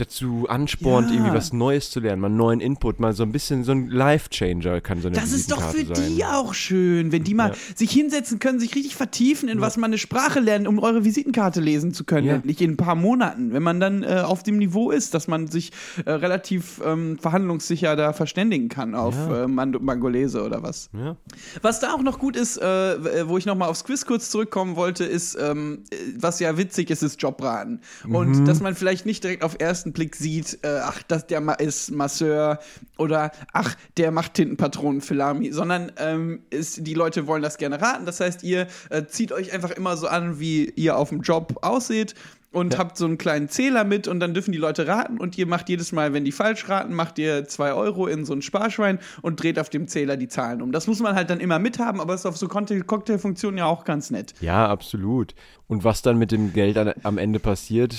dazu 0.00 0.46
anspornt, 0.48 1.08
Ja. 1.08 1.14
irgendwie 1.16 1.34
was 1.36 1.52
Neues 1.52 1.90
zu 1.90 2.00
lernen, 2.00 2.20
mal 2.20 2.26
einen 2.28 2.36
neuen 2.36 2.60
Input, 2.60 3.00
mal 3.00 3.12
so 3.12 3.22
ein 3.22 3.32
bisschen 3.32 3.64
so 3.64 3.72
ein 3.72 3.88
Life-Changer 3.88 4.80
kann 4.80 5.00
so 5.00 5.08
eine 5.08 5.16
Das 5.16 5.32
ist 5.32 5.50
doch 5.52 5.60
für 5.72 5.84
sein. 5.94 6.14
die 6.16 6.24
auch 6.24 6.54
schön, 6.54 7.12
wenn 7.12 7.24
die 7.24 7.34
mal 7.34 7.50
Ja. 7.50 7.54
sich 7.76 7.90
hinsetzen 7.90 8.38
können, 8.38 8.60
sich 8.60 8.74
richtig 8.74 8.96
vertiefen 8.96 9.48
in 9.48 9.60
was 9.60 9.76
man 9.76 9.90
eine 9.90 9.98
Sprache 9.98 10.40
lernen, 10.40 10.66
um 10.66 10.78
eure 10.78 11.04
Visitenkarte 11.04 11.60
lesen 11.60 11.92
zu 11.94 12.04
können, 12.04 12.26
Ja. 12.26 12.34
endlich 12.36 12.60
in 12.60 12.72
ein 12.72 12.76
paar 12.76 12.94
Monaten, 12.94 13.52
wenn 13.52 13.62
man 13.62 13.80
dann 13.80 14.02
äh, 14.02 14.22
auf 14.24 14.42
dem 14.42 14.58
Niveau 14.58 14.90
ist, 14.90 15.14
dass 15.14 15.28
man 15.28 15.48
sich 15.48 15.72
äh, 16.04 16.10
relativ 16.10 16.80
ähm, 16.84 17.18
verhandlungssicher 17.20 17.96
da 17.96 18.12
verständigen 18.12 18.68
kann 18.68 18.94
auf 18.94 19.14
Ja. 19.14 19.44
äh, 19.44 19.48
Mand 19.48 19.80
Mangolese 19.82 20.42
oder 20.44 20.62
was. 20.62 20.90
Ja. 20.92 21.16
Was 21.62 21.80
da 21.80 21.92
auch 21.92 22.02
noch 22.02 22.18
gut 22.18 22.36
ist, 22.36 22.56
äh, 22.58 23.28
wo 23.28 23.38
ich 23.38 23.46
nochmal 23.46 23.68
aufs 23.68 23.84
Quiz 23.84 24.04
kurz 24.06 24.30
zurückkommen 24.30 24.76
wollte, 24.76 25.04
ist, 25.04 25.36
ähm, 25.40 25.84
äh, 25.90 25.96
was 26.18 26.40
ja 26.40 26.56
witzig 26.56 26.90
ist, 26.90 27.02
ist 27.02 27.20
Jobraten. 27.22 27.80
Mhm. 28.04 28.14
Und 28.14 28.44
dass 28.46 28.60
man 28.60 28.74
vielleicht 28.74 29.06
nicht 29.06 29.22
direkt 29.24 29.42
auf 29.42 29.56
ersten 29.58 29.89
Blick 29.92 30.16
sieht, 30.16 30.58
äh, 30.62 30.80
ach, 30.82 31.02
das, 31.08 31.26
der 31.26 31.40
ist 31.60 31.90
Masseur 31.90 32.58
oder 32.98 33.32
ach, 33.52 33.76
der 33.96 34.10
macht 34.10 34.34
Tintenpatronen 34.34 35.00
für 35.00 35.14
Lami, 35.14 35.52
sondern 35.52 35.92
ähm, 35.98 36.42
ist, 36.50 36.86
die 36.86 36.94
Leute 36.94 37.26
wollen 37.26 37.42
das 37.42 37.58
gerne 37.58 37.80
raten. 37.80 38.06
Das 38.06 38.20
heißt, 38.20 38.42
ihr 38.42 38.66
äh, 38.90 39.04
zieht 39.06 39.32
euch 39.32 39.52
einfach 39.52 39.70
immer 39.70 39.96
so 39.96 40.06
an, 40.08 40.40
wie 40.40 40.70
ihr 40.76 40.96
auf 40.96 41.08
dem 41.10 41.22
Job 41.22 41.58
ausseht. 41.62 42.14
Und 42.52 42.76
habt 42.78 42.98
so 42.98 43.04
einen 43.04 43.16
kleinen 43.16 43.48
Zähler 43.48 43.84
mit 43.84 44.08
und 44.08 44.18
dann 44.18 44.34
dürfen 44.34 44.50
die 44.50 44.58
Leute 44.58 44.88
raten 44.88 45.18
und 45.18 45.38
ihr 45.38 45.46
macht 45.46 45.68
jedes 45.68 45.92
Mal, 45.92 46.12
wenn 46.12 46.24
die 46.24 46.32
falsch 46.32 46.68
raten, 46.68 46.92
macht 46.94 47.16
ihr 47.20 47.46
zwei 47.46 47.74
Euro 47.74 48.08
in 48.08 48.24
so 48.24 48.32
ein 48.32 48.42
Sparschwein 48.42 48.98
und 49.22 49.40
dreht 49.40 49.56
auf 49.60 49.70
dem 49.70 49.86
Zähler 49.86 50.16
die 50.16 50.26
Zahlen 50.26 50.60
um. 50.60 50.72
Das 50.72 50.88
muss 50.88 50.98
man 50.98 51.14
halt 51.14 51.30
dann 51.30 51.38
immer 51.38 51.60
mithaben, 51.60 52.00
aber 52.00 52.12
ist 52.12 52.26
auf 52.26 52.36
so 52.36 52.48
Cocktail- 52.48 52.82
Cocktailfunktionen 52.82 53.58
ja 53.58 53.66
auch 53.66 53.84
ganz 53.84 54.10
nett. 54.10 54.34
Ja, 54.40 54.66
absolut. 54.66 55.36
Und 55.68 55.84
was 55.84 56.02
dann 56.02 56.18
mit 56.18 56.32
dem 56.32 56.52
Geld 56.52 56.76
an, 56.76 56.92
am 57.04 57.18
Ende 57.18 57.38
passiert, 57.38 57.94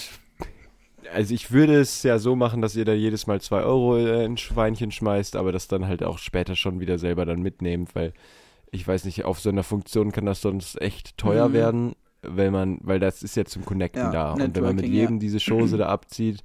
also 1.13 1.33
ich 1.33 1.51
würde 1.51 1.79
es 1.79 2.03
ja 2.03 2.19
so 2.19 2.35
machen, 2.35 2.61
dass 2.61 2.75
ihr 2.75 2.85
da 2.85 2.93
jedes 2.93 3.27
Mal 3.27 3.41
zwei 3.41 3.61
Euro 3.63 3.97
äh, 3.97 4.25
in 4.25 4.37
Schweinchen 4.37 4.91
schmeißt, 4.91 5.35
aber 5.35 5.51
das 5.51 5.67
dann 5.67 5.87
halt 5.87 6.03
auch 6.03 6.17
später 6.17 6.55
schon 6.55 6.79
wieder 6.79 6.97
selber 6.97 7.25
dann 7.25 7.41
mitnehmt, 7.41 7.95
weil 7.95 8.13
ich 8.71 8.87
weiß 8.87 9.05
nicht, 9.05 9.25
auf 9.25 9.39
so 9.39 9.49
einer 9.49 9.63
Funktion 9.63 10.11
kann 10.11 10.25
das 10.25 10.41
sonst 10.41 10.79
echt 10.81 11.17
teuer 11.17 11.49
Mhm. 11.49 11.53
werden, 11.53 11.95
weil 12.21 12.51
man, 12.51 12.77
weil 12.81 12.99
das 12.99 13.23
ist 13.23 13.35
ja 13.35 13.45
zum 13.45 13.65
Connecten 13.65 14.01
Ja, 14.03 14.11
da. 14.11 14.31
Und 14.33 14.39
wenn 14.55 14.63
man 14.63 14.75
mit 14.75 14.85
Networking, 14.85 14.93
jedem 14.93 15.15
ja. 15.15 15.19
diese 15.19 15.39
Chose 15.39 15.77
da 15.77 15.87
abzieht, 15.89 16.41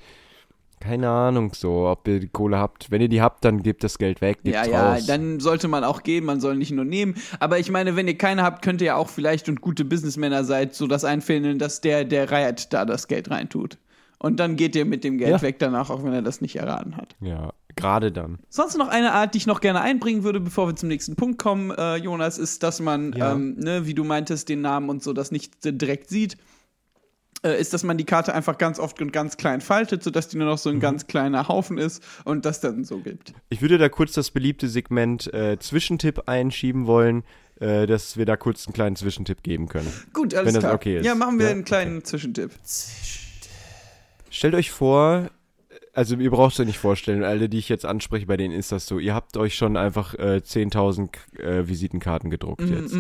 keine 0.79 1.09
Ahnung 1.09 1.53
so, 1.55 1.89
ob 1.89 2.07
ihr 2.07 2.21
die 2.21 2.29
Kohle 2.29 2.59
habt. 2.59 2.91
Wenn 2.91 3.01
ihr 3.01 3.09
die 3.09 3.23
habt, 3.23 3.45
dann 3.47 3.63
gebt 3.63 3.83
das 3.83 3.97
Geld 3.97 4.21
weg, 4.21 4.39
Ja, 4.43 4.67
ja, 4.67 4.93
raus. 4.95 5.07
dann 5.07 5.41
sollte 5.41 5.69
man 5.69 5.85
auch 5.85 6.03
geben, 6.03 6.27
man 6.27 6.39
soll 6.41 6.55
nicht 6.57 6.71
nur 6.71 6.85
nehmen. 6.85 7.15
Aber 7.41 7.59
ich 7.59 7.71
meine, 7.71 7.97
wenn 7.97 8.07
ihr 8.09 8.19
keine 8.19 8.43
habt, 8.43 8.63
könnt 8.63 8.83
ihr 8.83 8.89
ja 8.89 8.97
auch 8.97 9.09
vielleicht 9.09 9.49
und 9.49 9.63
gute 9.63 9.87
Businessmänner 9.87 10.45
seid, 10.45 10.75
so 10.75 10.87
das 10.87 11.05
einfädeln, 11.05 11.59
dass 11.59 11.81
der, 11.81 12.05
der 12.05 12.31
Riot 12.31 12.67
da 12.75 12.85
das 12.85 13.09
Geld 13.09 13.31
reintut. 13.31 13.79
Und 14.19 14.41
dann 14.41 14.57
geht 14.57 14.75
ihr 14.77 14.85
mit 14.87 15.05
dem 15.05 15.19
Geld 15.19 15.31
Ja. 15.31 15.43
weg 15.43 15.59
danach, 15.59 15.91
auch 15.91 16.03
wenn 16.03 16.13
er 16.13 16.23
das 16.23 16.41
nicht 16.41 16.57
erraten 16.57 16.97
hat. 16.97 17.15
ja, 17.21 17.53
gerade 17.77 18.11
dann. 18.11 18.39
Sonst 18.49 18.79
noch 18.79 18.89
eine 18.89 19.13
Art, 19.13 19.35
die 19.35 19.39
ich 19.39 19.47
noch 19.47 19.61
gerne 19.61 19.83
einbringen 19.83 20.23
würde, 20.25 20.41
bevor 20.41 20.67
wir 20.69 20.75
zum 20.77 20.89
nächsten 20.89 21.15
Punkt 21.17 21.39
kommen, 21.39 21.71
äh, 21.71 21.97
Jonas, 21.97 22.39
ist, 22.39 22.63
dass 22.63 22.81
man, 22.81 23.13
Ja. 23.13 23.33
ähm, 23.33 23.57
ne, 23.59 23.87
wie 23.87 23.93
du 23.95 24.05
meintest, 24.05 24.49
den 24.49 24.63
Namen 24.63 24.89
und 24.89 25.03
so 25.03 25.13
das 25.13 25.31
nicht 25.31 25.53
direkt 25.65 26.09
sieht. 26.09 26.39
Äh, 27.43 27.61
ist, 27.61 27.75
dass 27.75 27.85
man 27.85 27.99
die 27.99 28.05
Karte 28.05 28.33
einfach 28.35 28.57
ganz 28.57 28.79
oft 28.79 29.03
und 29.03 29.13
ganz 29.13 29.37
klein 29.37 29.61
faltet, 29.61 30.03
sodass 30.03 30.29
die 30.29 30.39
nur 30.39 30.47
noch 30.47 30.57
so 30.57 30.71
Mhm. 30.71 30.77
ein 30.77 30.81
ganz 30.81 31.07
kleiner 31.07 31.49
Haufen 31.49 31.77
ist 31.77 32.03
und 32.25 32.47
das 32.47 32.61
dann 32.61 32.83
so 32.85 32.99
gibt. 33.01 33.35
Ich 33.51 33.61
würde 33.61 33.77
da 33.77 33.91
kurz 33.91 34.13
das 34.13 34.31
beliebte 34.31 34.69
Segment 34.71 35.33
äh, 35.35 35.59
Zwischentipp 35.59 36.23
einschieben 36.27 36.87
wollen, 36.87 37.25
äh, 37.61 37.87
dass 37.87 38.17
wir 38.17 38.25
da 38.25 38.39
kurz 38.39 38.67
einen 38.67 38.73
kleinen 38.73 38.97
Zwischentipp 38.97 39.43
geben 39.43 39.69
können. 39.69 39.93
Gut, 40.15 40.35
alles 40.35 40.47
Wenn 40.47 40.55
das 40.55 40.63
klar. 40.65 40.75
okay 40.75 40.97
ist. 40.99 41.05
Ja, 41.05 41.15
machen 41.15 41.39
wir 41.39 41.47
Ja, 41.47 41.53
einen 41.53 41.65
kleinen 41.67 42.03
Zwischentipp. 42.05 42.53
Stellt 44.37 44.55
euch 44.55 44.71
vor, 44.71 45.31
also 45.95 46.15
ihr 46.17 46.31
braucht 46.31 46.53
es 46.53 46.61
euch 46.61 46.67
nicht 46.67 46.79
vorstellen, 46.79 47.25
alle, 47.25 47.49
die 47.49 47.57
ich 47.57 47.71
jetzt 47.71 47.87
anspreche, 47.87 48.27
bei 48.27 48.37
denen 48.37 48.53
ist 48.55 48.71
das 48.71 48.87
so, 48.87 48.99
ihr 48.99 49.15
habt 49.15 49.39
euch 49.39 49.55
schon 49.55 49.79
einfach 49.79 50.13
äh, 50.15 50.43
10.000 50.45 51.41
äh, 51.41 51.67
Visitenkarten 51.69 52.29
gedruckt 52.29 52.61
Mm, 52.61 52.73
jetzt. 52.75 52.95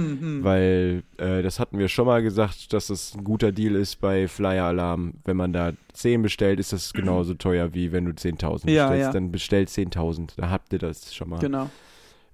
Weil 0.44 1.02
äh, 1.18 1.42
das 1.42 1.60
hatten 1.60 1.78
wir 1.78 1.88
schon 1.88 2.06
mal 2.06 2.22
gesagt, 2.22 2.72
dass 2.72 2.86
das 2.86 3.14
ein 3.14 3.22
guter 3.24 3.52
Deal 3.52 3.74
ist 3.74 3.96
bei 4.00 4.28
Flyer 4.28 4.64
Alarm. 4.64 5.12
Wenn 5.26 5.36
man 5.36 5.52
da 5.52 5.72
10 5.92 6.22
bestellt, 6.22 6.58
ist 6.58 6.72
das 6.72 6.94
genauso 6.94 7.34
teuer, 7.34 7.74
wie 7.74 7.92
wenn 7.92 8.06
du 8.06 8.12
10.000 8.12 8.70
Ja, 8.70 8.88
bestellst. 8.88 9.06
ja. 9.08 9.12
Dann 9.12 9.30
bestellt 9.30 9.68
10.000, 9.68 10.30
da 10.38 10.48
habt 10.48 10.72
ihr 10.72 10.78
das 10.78 11.14
schon 11.14 11.28
mal. 11.28 11.38
Genau. 11.38 11.68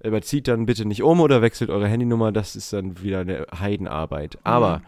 überzieht 0.01 0.47
dann 0.47 0.65
bitte 0.65 0.85
nicht 0.85 1.03
um 1.03 1.19
oder 1.19 1.41
wechselt 1.41 1.69
eure 1.69 1.87
Handynummer, 1.87 2.31
das 2.31 2.55
ist 2.55 2.71
dann 2.73 3.01
wieder 3.03 3.19
eine 3.21 3.45
Heidenarbeit. 3.59 4.37
Aber 4.45 4.79
Mhm. 4.79 4.83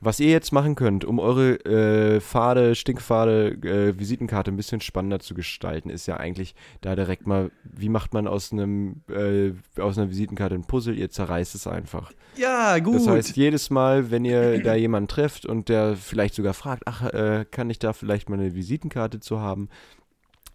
Was 0.00 0.18
ihr 0.18 0.30
jetzt 0.30 0.52
machen 0.52 0.76
könnt, 0.76 1.04
um 1.04 1.18
eure 1.18 1.56
äh, 1.64 2.20
fade, 2.20 2.74
stinkfade 2.74 3.50
äh, 3.62 3.98
Visitenkarte 3.98 4.50
ein 4.50 4.56
bisschen 4.56 4.80
spannender 4.80 5.20
zu 5.20 5.34
gestalten, 5.34 5.90
ist 5.90 6.06
ja 6.06 6.16
eigentlich 6.16 6.54
da 6.80 6.96
direkt 6.96 7.26
mal, 7.26 7.50
wie 7.64 7.90
macht 7.90 8.14
man 8.14 8.26
aus 8.26 8.52
einem 8.52 9.02
äh, 9.08 9.52
aus 9.80 9.98
einer 9.98 10.10
Visitenkarte 10.10 10.54
ein 10.54 10.64
Puzzle? 10.64 10.94
Ihr 10.94 11.10
zerreißt 11.10 11.54
es 11.54 11.66
einfach. 11.66 12.12
Ja, 12.36 12.78
gut. 12.78 12.96
Das 12.96 13.08
heißt, 13.08 13.36
jedes 13.36 13.68
Mal, 13.70 14.10
wenn 14.10 14.24
ihr 14.24 14.62
da 14.62 14.74
jemanden 14.74 15.08
trefft 15.08 15.44
und 15.44 15.68
der 15.68 15.96
vielleicht 15.96 16.34
sogar 16.34 16.54
fragt, 16.54 16.84
ach, 16.86 17.02
äh, 17.04 17.44
kann 17.50 17.68
ich 17.68 17.78
da 17.78 17.92
vielleicht 17.92 18.30
mal 18.30 18.38
eine 18.38 18.54
Visitenkarte 18.54 19.20
zu 19.20 19.40
haben? 19.40 19.68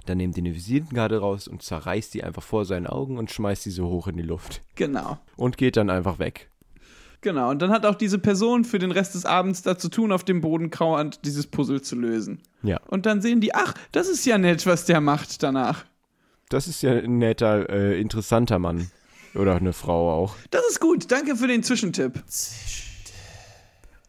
Dann 0.08 0.18
nehmt 0.18 0.38
ihr 0.38 0.44
eine 0.44 0.56
Visitenkarte 0.56 1.20
raus 1.20 1.48
und 1.48 1.62
zerreißt 1.62 2.14
die 2.14 2.24
einfach 2.24 2.44
vor 2.44 2.66
seinen 2.66 2.88
Augen 2.88 3.18
und 3.18 3.32
schmeißt 3.32 3.64
sie 3.64 3.72
so 3.72 3.90
hoch 3.90 4.08
in 4.08 4.18
die 4.18 4.24
Luft. 4.24 4.62
genau. 4.76 5.18
Und 5.36 5.58
geht 5.58 5.78
dann 5.78 5.90
einfach 5.90 6.20
weg. 6.20 6.50
Genau. 7.22 7.50
Und 7.50 7.62
dann 7.62 7.72
hat 7.72 7.86
auch 7.86 7.96
diese 7.96 8.20
Person 8.20 8.66
für 8.66 8.80
den 8.80 8.92
Rest 8.92 9.16
des 9.16 9.26
Abends 9.26 9.62
da 9.62 9.78
zu 9.78 9.90
tun, 9.90 10.12
auf 10.12 10.24
dem 10.24 10.42
Boden 10.42 10.70
kauernd 10.70 11.26
dieses 11.26 11.48
Puzzle 11.48 11.82
zu 11.82 11.96
lösen. 11.96 12.42
Ja. 12.64 12.80
Und 12.88 13.06
dann 13.06 13.22
sehen 13.22 13.42
die, 13.42 13.54
ach, 13.54 13.74
das 13.92 14.08
ist 14.08 14.26
ja 14.26 14.38
nett, 14.38 14.66
was 14.66 14.86
der 14.86 15.02
macht 15.02 15.44
danach. 15.44 15.86
Das 16.50 16.68
ist 16.68 16.82
ja 16.84 16.92
ein 16.92 17.18
netter, 17.18 17.70
äh, 17.70 18.00
interessanter 18.00 18.60
Mann. 18.60 18.90
Oder 19.34 19.56
eine 19.56 19.74
Frau 19.74 20.12
auch. 20.14 20.36
Das 20.52 20.62
ist 20.70 20.80
gut. 20.80 21.12
Danke 21.12 21.36
für 21.36 21.48
den 21.48 21.62
Zwischentipp. 21.62 22.24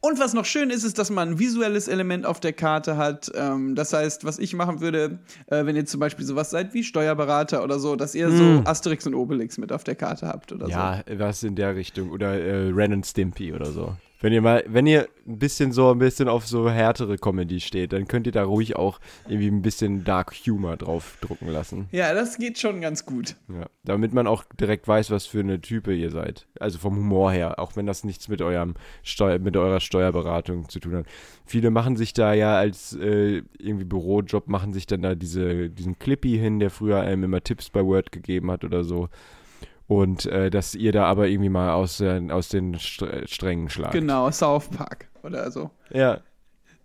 Und 0.01 0.21
was 0.21 0.35
noch 0.35 0.45
schön 0.45 0.71
ist, 0.71 0.85
ist, 0.85 0.99
dass 0.99 1.11
man 1.11 1.31
ein 1.31 1.39
visuelles 1.39 1.89
Element 1.89 2.27
auf 2.27 2.41
der 2.41 2.53
Karte 2.53 2.97
hat. 2.97 3.31
Ähm, 3.35 3.75
das 3.75 3.93
heißt, 3.93 4.25
was 4.25 4.39
ich 4.39 4.55
machen 4.55 4.81
würde, 4.81 5.19
äh, 5.47 5.65
wenn 5.65 5.77
ihr 5.77 5.87
zum 5.87 6.01
Beispiel 6.01 6.25
sowas 6.25 6.51
seid 6.51 6.75
wie 6.75 6.85
Steuerberater 6.85 7.65
oder 7.65 7.79
so, 7.79 7.97
dass 7.97 8.15
ihr 8.15 8.31
so 8.31 8.63
Asterix 8.65 9.07
und 9.07 9.15
Obelix 9.15 9.59
mit 9.59 9.73
auf 9.73 9.85
der 9.85 9.95
Karte 9.95 10.29
habt 10.29 10.53
oder 10.53 10.67
so. 10.67 10.73
Ja, 10.73 11.03
was 11.17 11.43
in 11.43 11.57
der 11.57 11.75
Richtung. 11.75 12.11
Oder 12.11 12.35
äh, 12.35 12.71
Ren 12.71 12.93
and 12.93 13.07
Stimpy 13.07 13.53
oder 13.53 13.67
so. 13.67 13.97
Wenn 14.21 14.33
ihr 14.33 14.41
mal, 14.41 14.65
wenn 14.67 14.87
ihr 14.87 15.09
ein 15.27 15.39
bisschen 15.39 15.73
so 15.73 15.91
ein 15.91 15.99
bisschen 15.99 16.29
auf 16.29 16.47
so 16.47 16.71
härtere 16.71 17.19
Comedy 17.19 17.61
steht, 17.61 17.93
dann 17.93 18.09
könnt 18.09 18.27
ihr 18.27 18.33
da 18.33 18.45
ruhig 18.45 18.77
auch 18.77 18.99
irgendwie 19.29 19.49
ein 19.49 19.61
bisschen 19.61 20.05
Dark 20.05 20.33
Humor 20.47 20.77
drauf 20.77 21.19
drucken 21.21 21.49
lassen. 21.49 21.89
Ja, 21.93 22.15
das 22.15 22.39
geht 22.39 22.59
schon 22.59 22.81
ganz 22.81 23.05
gut. 23.05 23.37
Ja, 23.49 23.67
damit 23.85 24.15
man 24.15 24.27
auch 24.27 24.45
direkt 24.59 24.89
weiß, 24.89 25.11
was 25.11 25.27
für 25.27 25.41
eine 25.41 25.61
Type 25.61 25.95
ihr 25.95 26.11
seid. 26.11 26.47
Also 26.59 26.79
vom 26.79 26.97
Humor 26.97 27.31
her, 27.33 27.59
auch 27.59 27.77
wenn 27.77 27.87
das 27.87 28.05
nichts 28.05 28.29
mit 28.29 28.41
eurem 28.41 28.75
Steu 29.03 29.39
mit 29.39 29.57
eurer 29.57 29.81
Steuerberatung 29.81 30.69
zu 30.69 30.81
tun 30.81 30.97
hat. 30.97 31.07
Viele 31.45 31.71
machen 31.71 31.97
sich 31.97 32.15
da 32.15 32.33
ja 32.33 32.57
als 32.57 32.95
äh, 32.95 33.43
irgendwie 33.59 33.85
Bürojob, 33.85 34.49
machen 34.49 34.73
sich 34.73 34.87
dann 34.87 35.03
da 35.03 35.15
diese, 35.15 35.69
diesen 35.69 35.99
Clippy 35.99 36.39
hin, 36.39 36.59
der 36.59 36.71
früher 36.71 37.01
einem 37.01 37.25
immer 37.25 37.43
Tipps 37.43 37.69
bei 37.69 37.85
Word 37.85 38.13
gegeben 38.13 38.51
hat 38.51 38.65
oder 38.65 38.83
so. 38.83 39.09
Und 39.89 40.27
äh, 40.27 40.51
dass 40.51 40.75
ihr 40.75 40.91
da 40.93 41.05
aber 41.05 41.29
irgendwie 41.29 41.49
mal 41.49 41.73
aus, 41.73 42.01
äh, 42.01 42.21
aus 42.31 42.49
den 42.49 42.75
St 42.79 43.05
Strängen 43.27 43.71
schlagt. 43.71 43.93
Genau, 43.93 44.31
South 44.31 44.69
Park 44.69 45.09
oder 45.23 45.51
so. 45.51 45.71
Ja, 45.91 46.21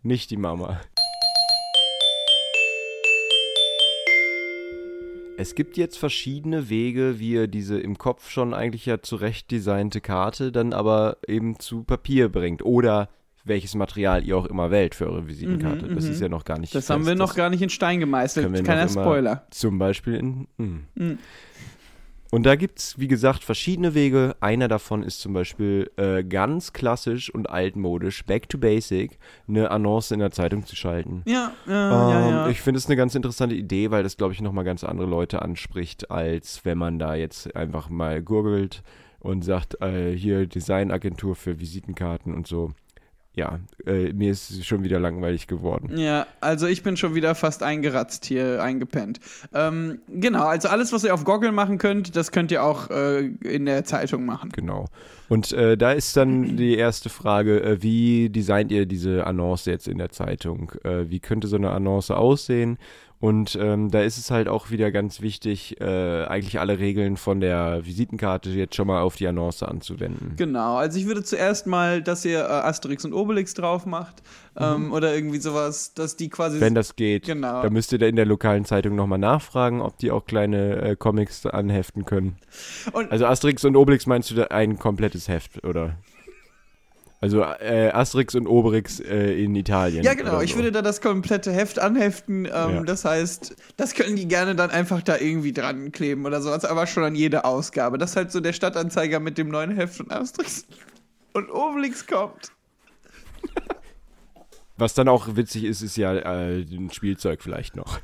nicht 0.03 0.29
die 0.29 0.38
Mama. 0.38 0.79
Es 5.38 5.55
gibt 5.55 5.75
jetzt 5.77 5.98
verschiedene 5.98 6.70
Wege, 6.70 7.17
wie 7.17 7.31
ihr 7.31 7.48
diese 7.48 7.79
im 7.79 7.98
Kopf 7.98 8.29
schon 8.29 8.53
eigentlich 8.53 8.86
ja 8.86 9.01
zurecht 9.01 9.50
designte 9.50 10.00
Karte 10.00 10.51
dann 10.51 10.72
aber 10.72 11.17
eben 11.27 11.58
zu 11.60 11.84
Papier 11.84 12.29
bringt. 12.29 12.63
Oder 12.63 13.10
welches 13.43 13.74
Material 13.74 14.24
ihr 14.24 14.38
auch 14.38 14.46
immer 14.46 14.70
wählt 14.70 14.93
für 14.93 15.08
eure 15.08 15.27
Visitenkarte. 15.27 15.88
das 15.88 16.05
ist 16.05 16.22
ja 16.22 16.29
noch 16.29 16.46
gar 16.46 16.60
nicht 16.60 16.75
Mhm, 16.75 16.77
Das 16.77 16.91
haben 16.91 17.05
wir 17.05 17.13
fest. 17.13 17.17
noch 17.20 17.34
gar 17.34 17.50
nicht 17.50 17.63
in 17.63 17.70
Stein 17.70 18.00
gemeißelt. 18.00 18.63
Keiner 18.63 18.88
Spoiler. 18.88 19.48
Zum 19.50 19.79
Beispiel 19.79 20.13
in. 20.13 20.48
mm. 20.58 21.17
Und 22.32 22.46
da 22.46 22.56
gibt 22.56 22.80
es, 22.80 22.98
wie 22.98 23.10
gesagt, 23.10 23.44
verschiedene 23.44 23.94
Wege. 23.94 24.38
Einer 24.40 24.70
davon 24.70 25.04
ist 25.04 25.20
zum 25.20 25.34
Beispiel 25.34 25.92
äh, 25.98 26.24
ganz 26.24 26.72
klassisch 26.72 27.30
und 27.30 27.50
altmodisch, 27.50 28.26
back 28.26 28.48
to 28.48 28.58
basic, 28.58 29.20
eine 29.50 29.70
Annonce 29.70 30.12
in 30.12 30.20
der 30.20 30.32
Zeitung 30.32 30.66
zu 30.66 30.78
schalten. 30.78 31.24
Ja, 31.26 31.52
äh, 31.68 31.72
ja, 31.72 32.22
Ähm, 32.22 32.30
ja. 32.30 32.48
Ich 32.48 32.62
finde 32.62 32.78
es 32.78 32.86
eine 32.86 32.96
ganz 32.96 33.16
interessante 33.16 33.56
Idee, 33.56 33.92
weil 33.92 34.04
das, 34.04 34.16
glaube 34.16 34.34
ich, 34.34 34.42
nochmal 34.42 34.64
ganz 34.64 34.86
andere 34.86 35.08
Leute 35.08 35.42
anspricht, 35.42 36.10
als 36.10 36.64
wenn 36.64 36.78
man 36.78 37.00
da 37.00 37.16
jetzt 37.16 37.54
einfach 37.54 37.90
mal 37.90 38.22
gurgelt 38.22 38.82
und 39.20 39.44
sagt, 39.44 39.82
äh, 39.82 40.16
hier 40.16 40.48
Designagentur 40.48 41.36
für 41.36 41.60
Visitenkarten 41.60 42.34
und 42.34 42.48
so. 42.48 42.72
Ja, 43.34 43.60
äh, 43.86 44.12
mir 44.12 44.30
ist 44.32 44.50
es 44.50 44.66
schon 44.66 44.84
wieder 44.84 45.00
langweilig 45.00 45.48
geworden. 45.48 45.98
Ja, 45.98 46.28
also 46.42 46.68
ich 46.68 46.84
bin 46.84 46.98
schon 46.98 47.16
wieder 47.16 47.34
fast 47.34 47.64
eingeratzt 47.64 48.26
hier, 48.26 48.62
eingepennt. 48.62 49.22
Ähm, 49.54 50.00
genau, 50.10 50.44
also 50.44 50.68
alles, 50.68 50.92
was 50.92 51.06
ihr 51.06 51.14
auf 51.14 51.24
Goggle 51.24 51.54
machen 51.54 51.78
könnt, 51.78 52.18
das 52.18 52.34
könnt 52.34 52.52
ihr 52.52 52.62
auch 52.62 52.90
äh, 52.90 53.20
in 53.22 53.66
der 53.66 53.86
Zeitung 53.86 54.26
machen. 54.26 54.50
Genau. 54.50 54.88
Und 55.30 55.54
äh, 55.54 55.78
da 55.78 55.94
ist 55.94 56.18
dann 56.18 56.58
die 56.58 56.76
erste 56.76 57.10
Frage, 57.10 57.64
äh, 57.64 57.82
wie 57.82 58.30
designt 58.30 58.70
ihr 58.70 58.86
diese 58.86 59.26
Annonce 59.26 59.68
jetzt 59.68 59.88
in 59.88 59.98
der 59.98 60.10
Zeitung? 60.10 60.74
Äh, 60.84 61.10
wie 61.10 61.22
könnte 61.22 61.48
so 61.48 61.56
eine 61.56 61.72
Annonce 61.72 62.12
aussehen? 62.12 62.78
Und 63.22 63.56
ähm, 63.62 63.92
da 63.92 64.01
ist 64.01 64.18
es 64.18 64.32
halt 64.32 64.48
auch 64.48 64.72
wieder 64.72 64.92
ganz 64.92 65.22
wichtig, 65.22 65.80
äh, 65.80 66.25
eigentlich 66.25 66.60
alle 66.60 66.80
Regeln 66.80 67.18
von 67.18 67.40
der 67.40 67.86
Visitenkarte 67.86 68.50
jetzt 68.50 68.75
schon 68.75 68.88
mal 68.88 69.01
auf 69.01 69.16
die 69.16 69.28
Annonce 69.28 69.62
anzuwenden. 69.62 70.34
Genau, 70.38 70.78
also 70.78 70.98
ich 71.00 71.06
würde 71.06 71.24
zuerst 71.24 71.68
mal, 71.68 72.01
dass 72.01 72.25
ihr 72.25 72.40
äh, 72.40 72.44
Asterix 72.48 73.06
und 73.06 73.13
Obelix 73.13 73.54
drauf 73.54 73.86
macht 73.86 74.24
ähm, 74.58 74.92
oder 74.92 75.13
irgendwie 75.13 75.38
sowas, 75.38 75.94
dass 75.94 76.16
die 76.16 76.30
quasi. 76.30 76.60
Wenn 76.60 76.74
das 76.74 76.96
geht, 76.96 77.25
Genau. 77.28 77.62
da 77.62 77.70
müsst 77.70 77.92
ihr 77.94 78.00
da 78.00 78.08
in 78.08 78.16
der 78.16 78.25
lokalen 78.25 78.66
Zeitung 78.66 78.96
nochmal 78.96 79.20
nachfragen, 79.20 79.82
ob 79.82 80.00
die 80.00 80.10
auch 80.10 80.25
kleine 80.25 80.78
äh, 80.82 80.96
Comics 80.96 81.46
anheften 81.46 82.06
können. 82.06 82.38
Und- 82.92 83.12
also 83.12 83.28
Asterix 83.28 83.63
und 83.66 83.75
Obelix 83.75 84.08
meinst 84.08 84.32
du 84.32 84.36
da 84.36 84.46
ein 84.46 84.80
komplettes 84.80 85.28
Heft, 85.28 85.63
oder? 85.63 85.96
Also 87.22 87.44
äh, 87.44 87.92
Asterix 87.94 88.34
und 88.34 88.48
Obelix 88.48 89.00
äh, 89.00 89.44
in 89.44 89.56
Italien. 89.56 90.04
ja, 90.04 90.16
genau. 90.16 90.34
oder 90.34 90.44
Ich 90.44 90.51
so. 90.51 90.56
würde 90.56 90.72
da 90.72 90.82
das 90.82 91.01
komplette 91.01 91.51
Heft 91.51 91.78
anheften. 91.78 92.46
Ähm, 92.46 92.51
Ja. 92.51 92.82
Das 92.84 93.06
heißt, 93.06 93.56
das 93.78 93.94
können 93.94 94.16
die 94.16 94.28
gerne 94.28 94.56
dann 94.56 94.72
einfach 94.72 95.04
da 95.04 95.18
irgendwie 95.18 95.54
dran 95.54 95.92
kleben 95.92 96.25
oder 96.25 96.42
sowas, 96.42 96.66
aber 96.66 96.88
schon 96.88 97.04
an 97.04 97.13
jede 97.13 97.46
Ausgabe. 97.46 98.00
Das 98.00 98.12
ist 98.12 98.16
halt 98.16 98.32
so 98.32 98.40
der 98.40 98.54
Stadtanzeiger 98.54 99.20
mit 99.20 99.38
dem 99.38 99.50
neuen 99.50 99.70
Heft 99.70 99.98
von 99.98 100.10
Asterix 100.10 100.66
und 101.34 101.51
Obelix 101.51 102.08
kommt. 102.08 102.51
Was 104.78 104.96
dann 104.96 105.08
auch 105.08 105.36
witzig 105.36 105.66
ist, 105.66 105.84
ist 105.84 105.98
ja 105.98 106.16
äh, 106.16 106.62
ein 106.62 106.90
Spielzeug 106.92 107.44
vielleicht 107.44 107.75
noch. 107.75 108.00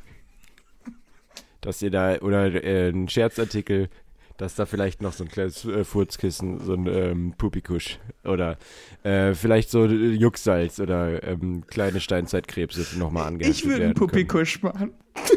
Dass 1.61 1.81
ihr 1.81 1.89
da, 1.89 2.17
oder 2.19 2.63
äh, 2.63 2.89
ein 2.89 3.09
Scherzartikel, 3.09 3.89
dass 4.37 4.55
da 4.55 4.65
vielleicht 4.65 5.01
noch 5.01 5.13
so 5.13 5.23
ein 5.23 5.29
kleines 5.29 5.65
äh, 5.65 5.83
Furzkissen, 5.83 6.59
so 6.59 6.73
ein 6.73 6.87
ähm, 6.87 7.33
Pupikusch 7.37 7.99
oder 8.23 8.57
äh, 9.03 9.33
vielleicht 9.33 9.69
so 9.69 9.85
äh, 9.85 10.13
Jucksalz 10.13 10.79
oder 10.79 11.23
ähm, 11.23 11.65
kleine 11.67 11.99
Steinzeitkrebse 11.99 12.97
nochmal 12.99 13.27
angeheftet 13.27 13.57
Ich 13.59 13.65
würde 13.65 13.83
einen 13.85 13.95
werden. 13.95 14.07
Pupikusch 14.07 14.61
machen. 14.61 14.93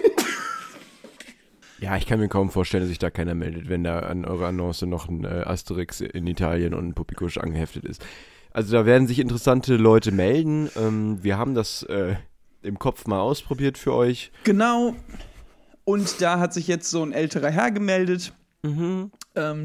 Ja, 1.80 1.96
ich 1.96 2.06
kann 2.06 2.20
mir 2.20 2.28
kaum 2.28 2.50
vorstellen, 2.50 2.82
dass 2.82 2.90
sich 2.90 2.98
da 2.98 3.08
keiner 3.08 3.34
meldet, 3.34 3.70
wenn 3.70 3.84
da 3.84 4.00
an 4.00 4.26
eurer 4.26 4.48
Annonce 4.48 4.82
noch 4.82 5.08
ein 5.08 5.24
äh, 5.24 5.44
Asterix 5.46 6.02
in 6.02 6.26
Italien 6.26 6.74
und 6.74 6.88
ein 6.88 6.94
Pupikusch 6.94 7.38
angeheftet 7.38 7.86
ist. 7.86 8.04
Also 8.52 8.72
da 8.72 8.84
werden 8.84 9.08
sich 9.08 9.18
interessante 9.18 9.76
Leute 9.76 10.12
melden. 10.12 10.68
Ähm, 10.76 11.24
wir 11.24 11.38
haben 11.38 11.54
das 11.54 11.82
äh, 11.84 12.16
im 12.62 12.78
Kopf 12.78 13.06
mal 13.06 13.20
ausprobiert 13.20 13.78
für 13.78 13.94
euch. 13.94 14.30
Genau. 14.44 14.94
Und 15.84 16.20
da 16.20 16.38
hat 16.38 16.52
sich 16.52 16.68
jetzt 16.68 16.90
so 16.90 17.02
ein 17.02 17.12
älterer 17.12 17.48
Herr 17.48 17.70
gemeldet, 17.70 18.34
ähm, 18.62 19.10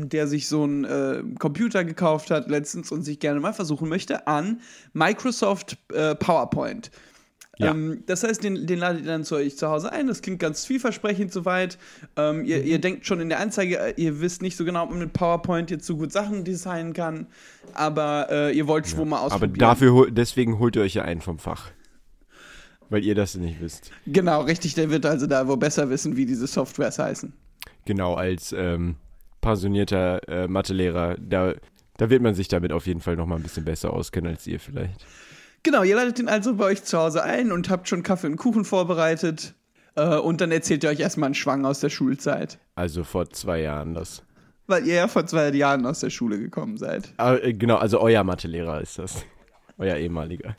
der 0.09 0.27
sich 0.27 0.47
so 0.47 0.63
einen 0.63 0.85
äh, 0.85 1.21
Computer 1.39 1.83
gekauft 1.83 2.31
hat 2.31 2.49
letztens 2.49 2.91
und 2.91 3.01
sich 3.03 3.19
gerne 3.19 3.39
mal 3.39 3.53
versuchen 3.53 3.89
möchte 3.89 4.27
an 4.27 4.61
Microsoft 4.93 5.77
äh, 5.93 6.15
PowerPoint. 6.15 6.91
Ja. 7.57 7.71
Ähm, 7.71 8.03
das 8.05 8.23
heißt, 8.23 8.43
den, 8.43 8.67
den 8.67 8.79
ladet 8.79 9.01
ihr 9.05 9.07
dann 9.07 9.23
zu 9.23 9.35
euch 9.35 9.57
zu 9.57 9.69
Hause 9.69 9.91
ein. 9.91 10.07
Das 10.07 10.21
klingt 10.21 10.39
ganz 10.39 10.65
vielversprechend 10.65 11.31
soweit. 11.31 11.77
Ähm, 12.17 12.43
ihr, 12.43 12.59
Mhm. 12.59 12.65
ihr 12.65 12.79
denkt 12.79 13.05
schon 13.05 13.21
in 13.21 13.29
der 13.29 13.39
Anzeige, 13.39 13.79
äh, 13.79 13.93
ihr 13.95 14.19
wisst 14.19 14.41
nicht 14.41 14.57
so 14.57 14.65
genau, 14.65 14.83
ob 14.83 14.89
man 14.89 14.99
mit 14.99 15.13
PowerPoint 15.13 15.71
jetzt 15.71 15.85
so 15.85 15.95
gut 15.95 16.11
Sachen 16.11 16.43
designen 16.43 16.91
kann, 16.93 17.27
aber 17.73 18.27
äh, 18.29 18.57
ihr 18.57 18.67
wollt 18.67 18.87
schon 18.87 19.07
mal 19.07 19.17
Aber 19.17 19.27
ausprobieren. 19.27 19.57
dafür, 19.59 19.91
hol- 19.93 20.11
deswegen 20.11 20.59
holt 20.59 20.75
ihr 20.75 20.81
euch 20.81 20.95
ja 20.95 21.03
einen 21.03 21.21
vom 21.21 21.39
Fach. 21.39 21.71
Weil 22.89 23.03
ihr 23.03 23.15
das 23.15 23.35
nicht 23.35 23.59
wisst. 23.61 23.89
Genau, 24.05 24.41
richtig. 24.41 24.75
Der 24.75 24.89
wird 24.91 25.05
also 25.05 25.25
da 25.25 25.47
wohl 25.47 25.57
besser 25.57 25.89
wissen, 25.89 26.17
wie 26.17 26.25
diese 26.25 26.45
Softwares 26.47 26.99
heißen. 26.99 27.33
Genau, 27.85 28.15
als 28.15 28.51
ähm, 28.51 28.95
pensionierter 29.41 30.27
äh, 30.27 30.47
Mathelehrer, 30.47 31.15
da, 31.19 31.53
da 31.97 32.09
wird 32.09 32.21
man 32.21 32.33
sich 32.35 32.47
damit 32.47 32.71
auf 32.71 32.87
jeden 32.87 32.99
Fall 32.99 33.15
nochmal 33.15 33.37
ein 33.37 33.43
bisschen 33.43 33.65
besser 33.65 33.93
auskennen 33.93 34.31
als 34.31 34.47
ihr 34.47 34.59
vielleicht. 34.59 35.05
Genau, 35.63 35.83
ihr 35.83 35.95
ladet 35.95 36.19
ihn 36.19 36.27
also 36.27 36.55
bei 36.55 36.65
euch 36.65 36.83
zu 36.83 36.97
Hause 36.97 37.23
ein 37.23 37.51
und 37.51 37.69
habt 37.69 37.87
schon 37.87 38.03
Kaffee 38.03 38.27
und 38.27 38.37
Kuchen 38.37 38.65
vorbereitet. 38.65 39.55
Äh, 39.95 40.17
und 40.17 40.41
dann 40.41 40.51
erzählt 40.51 40.83
ihr 40.83 40.89
euch 40.89 40.99
erstmal 40.99 41.27
einen 41.27 41.35
Schwang 41.35 41.65
aus 41.65 41.79
der 41.79 41.89
Schulzeit. 41.89 42.59
Also 42.75 43.03
vor 43.03 43.29
zwei 43.29 43.61
Jahren 43.61 43.93
das. 43.93 44.23
Weil 44.67 44.85
ihr 44.85 44.95
ja 44.95 45.07
vor 45.07 45.25
zwei 45.25 45.49
Jahren 45.49 45.85
aus 45.85 45.99
der 45.99 46.09
Schule 46.09 46.39
gekommen 46.39 46.77
seid. 46.77 47.13
Ah, 47.17 47.35
äh, 47.35 47.53
genau, 47.53 47.77
also 47.77 47.99
euer 48.01 48.23
Mathelehrer 48.23 48.81
ist 48.81 48.99
das. 48.99 49.23
Euer 49.77 49.95
ehemaliger. 49.95 50.55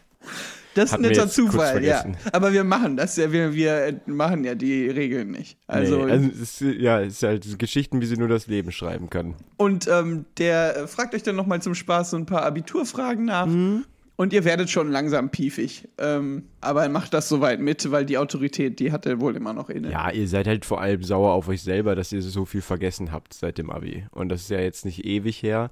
Das 0.76 0.92
ist 0.92 1.00
netter 1.00 1.26
Zufall, 1.28 1.82
ja. 1.82 2.04
Aber 2.32 2.52
wir 2.52 2.62
machen 2.62 2.96
das 2.96 3.16
ja, 3.16 3.32
wir, 3.32 3.54
wir 3.54 4.00
machen 4.04 4.44
ja 4.44 4.54
die 4.54 4.88
Regeln 4.88 5.30
nicht. 5.30 5.58
Also, 5.66 6.04
nee, 6.04 6.12
also 6.12 6.28
ist, 6.28 6.60
ja, 6.60 7.00
es 7.00 7.14
ist 7.14 7.22
halt 7.22 7.58
Geschichten, 7.58 8.02
wie 8.02 8.06
sie 8.06 8.16
nur 8.16 8.28
das 8.28 8.46
Leben 8.46 8.70
schreiben 8.72 9.08
kann. 9.08 9.34
und 9.56 9.88
ähm, 9.88 10.26
der 10.36 10.76
äh, 10.76 10.86
fragt 10.86 11.14
euch 11.14 11.22
dann 11.22 11.34
nochmal 11.34 11.62
zum 11.62 11.74
Spaß 11.74 12.10
so 12.10 12.18
ein 12.18 12.26
paar 12.26 12.44
Abiturfragen 12.44 13.24
nach. 13.24 13.46
Mhm. 13.46 13.84
Und 14.18 14.32
ihr 14.32 14.44
werdet 14.44 14.70
schon 14.70 14.90
langsam 14.90 15.28
piefig. 15.30 15.88
Ähm, 15.98 16.44
aber 16.62 16.82
er 16.82 16.88
macht 16.88 17.12
das 17.12 17.28
soweit 17.28 17.60
mit, 17.60 17.90
weil 17.90 18.06
die 18.06 18.16
Autorität, 18.16 18.80
die 18.80 18.90
hat 18.90 19.04
er 19.04 19.20
wohl 19.20 19.36
immer 19.36 19.52
noch 19.52 19.68
inne. 19.68 19.90
Ja, 19.90 20.10
ihr 20.10 20.26
seid 20.26 20.46
halt 20.46 20.64
vor 20.64 20.80
allem 20.80 21.02
sauer 21.02 21.32
auf 21.32 21.48
euch 21.48 21.62
selber, 21.62 21.94
dass 21.94 22.12
ihr 22.12 22.22
so 22.22 22.46
viel 22.46 22.62
vergessen 22.62 23.12
habt 23.12 23.34
seit 23.34 23.58
dem 23.58 23.70
Abi. 23.70 24.06
Und 24.12 24.30
das 24.30 24.42
ist 24.42 24.50
ja 24.50 24.58
jetzt 24.58 24.86
nicht 24.86 25.04
ewig 25.04 25.42
her. 25.42 25.70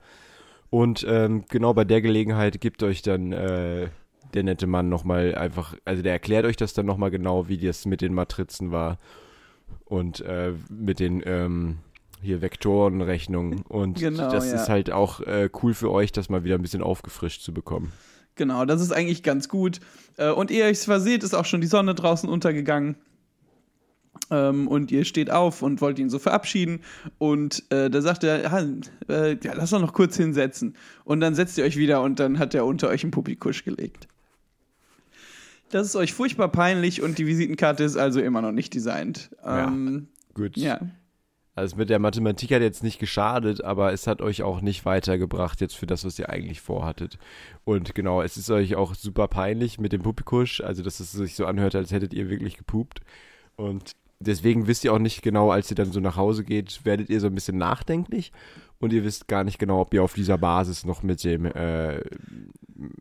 Und 0.68 1.06
ähm, 1.08 1.44
genau 1.48 1.72
bei 1.72 1.84
der 1.84 2.02
Gelegenheit 2.02 2.60
gibt 2.60 2.82
euch 2.82 3.00
dann 3.00 3.32
äh, 3.32 3.88
der 4.34 4.42
nette 4.42 4.66
Mann 4.66 4.88
nochmal 4.88 5.34
einfach, 5.34 5.76
also 5.84 6.02
der 6.02 6.12
erklärt 6.12 6.44
euch 6.44 6.56
das 6.56 6.74
dann 6.74 6.86
nochmal 6.86 7.10
genau, 7.10 7.48
wie 7.48 7.58
das 7.58 7.86
mit 7.86 8.00
den 8.00 8.14
Matrizen 8.14 8.70
war. 8.72 8.98
Und 9.84 10.20
äh, 10.20 10.52
mit 10.68 11.00
den 11.00 11.22
ähm, 11.24 11.78
hier 12.20 12.42
Vektorenrechnungen. 12.42 13.62
Und 13.62 13.98
Genau, 13.98 14.30
das 14.30 14.50
ja. 14.50 14.54
ist 14.56 14.68
halt 14.68 14.90
auch 14.90 15.20
äh, 15.20 15.48
cool 15.62 15.74
für 15.74 15.90
euch, 15.90 16.10
das 16.10 16.28
mal 16.28 16.44
wieder 16.44 16.56
ein 16.56 16.62
bisschen 16.62 16.82
aufgefrischt 16.82 17.42
zu 17.42 17.52
bekommen. 17.52 17.92
Genau, 18.34 18.64
das 18.64 18.80
ist 18.80 18.92
eigentlich 18.92 19.22
ganz 19.22 19.48
gut. 19.48 19.80
Äh, 20.16 20.30
und 20.30 20.50
ehe 20.50 20.60
ihr 20.60 20.64
euch 20.66 20.80
verseht, 20.80 21.22
ist 21.22 21.34
auch 21.34 21.44
schon 21.44 21.60
die 21.60 21.66
Sonne 21.66 21.94
draußen 21.94 22.28
untergegangen. 22.28 22.96
Ähm, 24.30 24.68
und 24.68 24.90
ihr 24.90 25.04
steht 25.04 25.30
auf 25.30 25.62
und 25.62 25.80
wollt 25.80 25.98
ihn 25.98 26.10
so 26.10 26.18
verabschieden. 26.18 26.80
Und 27.18 27.62
äh, 27.70 27.90
da 27.90 28.00
sagt 28.00 28.24
er, 28.24 28.50
"Ha, 28.50 28.64
äh, 29.08 29.36
ja, 29.42 29.52
lass 29.54 29.70
doch 29.70 29.80
noch 29.80 29.92
kurz 29.92 30.16
hinsetzen. 30.16 30.76
Und 31.04 31.20
dann 31.20 31.34
setzt 31.34 31.58
ihr 31.58 31.64
euch 31.64 31.76
wieder 31.76 32.02
und 32.02 32.18
dann 32.18 32.38
hat 32.38 32.54
er 32.54 32.64
unter 32.64 32.88
euch 32.88 33.04
einen 33.04 33.10
Pupikusch 33.10 33.64
gelegt. 33.64 34.08
Das 35.74 35.88
ist 35.88 35.96
euch 35.96 36.12
furchtbar 36.12 36.46
peinlich 36.52 37.02
und 37.02 37.18
die 37.18 37.26
Visitenkarte 37.26 37.82
ist 37.82 37.96
also 37.96 38.20
immer 38.20 38.40
noch 38.40 38.52
nicht 38.52 38.74
designt. 38.74 39.30
Ja. 39.44 39.66
Ähm, 39.66 40.06
Gut. 40.32 40.56
ja. 40.56 40.78
Also 41.56 41.74
mit 41.74 41.90
der 41.90 41.98
Mathematik 41.98 42.52
hat 42.52 42.62
jetzt 42.62 42.84
nicht 42.84 43.00
geschadet, 43.00 43.64
aber 43.64 43.92
es 43.92 44.06
hat 44.06 44.22
euch 44.22 44.44
auch 44.44 44.60
nicht 44.60 44.84
weitergebracht 44.84 45.60
jetzt 45.60 45.74
für 45.74 45.86
das, 45.86 46.04
was 46.04 46.16
ihr 46.16 46.30
eigentlich 46.30 46.60
vorhattet. 46.60 47.18
Und 47.64 47.92
genau, 47.92 48.22
es 48.22 48.36
ist 48.36 48.50
euch 48.50 48.76
auch 48.76 48.94
super 48.94 49.26
peinlich 49.26 49.80
mit 49.80 49.92
dem 49.92 50.02
Pupikusch, 50.02 50.60
also 50.60 50.84
dass 50.84 51.00
es 51.00 51.10
sich 51.10 51.34
so 51.34 51.44
anhört, 51.44 51.74
als 51.74 51.90
hättet 51.90 52.14
ihr 52.14 52.30
wirklich 52.30 52.56
gepupt. 52.56 53.00
Und 53.56 53.96
deswegen 54.26 54.66
wisst 54.66 54.84
ihr 54.84 54.92
auch 54.92 54.98
nicht 54.98 55.22
genau, 55.22 55.50
als 55.50 55.70
ihr 55.70 55.76
dann 55.76 55.92
so 55.92 56.00
nach 56.00 56.16
Hause 56.16 56.44
geht, 56.44 56.84
werdet 56.84 57.10
ihr 57.10 57.20
so 57.20 57.26
ein 57.28 57.34
bisschen 57.34 57.58
nachdenklich 57.58 58.32
und 58.78 58.92
ihr 58.92 59.04
wisst 59.04 59.28
gar 59.28 59.44
nicht 59.44 59.58
genau, 59.58 59.80
ob 59.80 59.94
ihr 59.94 60.02
auf 60.02 60.14
dieser 60.14 60.38
Basis 60.38 60.84
noch 60.84 61.02
mit 61.02 61.22
dem 61.24 61.46
äh, 61.46 62.00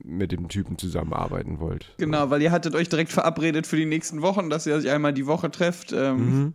mit 0.04 0.32
dem 0.32 0.50
Typen 0.50 0.78
zusammenarbeiten 0.78 1.60
wollt. 1.60 1.94
Genau, 1.98 2.30
weil 2.30 2.42
ihr 2.42 2.52
hattet 2.52 2.76
euch 2.76 2.90
direkt 2.90 3.12
verabredet 3.12 3.66
für 3.66 3.76
die 3.76 3.86
nächsten 3.86 4.22
Wochen, 4.22 4.50
dass 4.50 4.68
ihr 4.68 4.76
euch 4.76 4.90
einmal 4.90 5.14
die 5.14 5.26
Woche 5.26 5.50
trefft. 5.52 5.92
Ähm, 5.94 6.18
Mhm. 6.18 6.54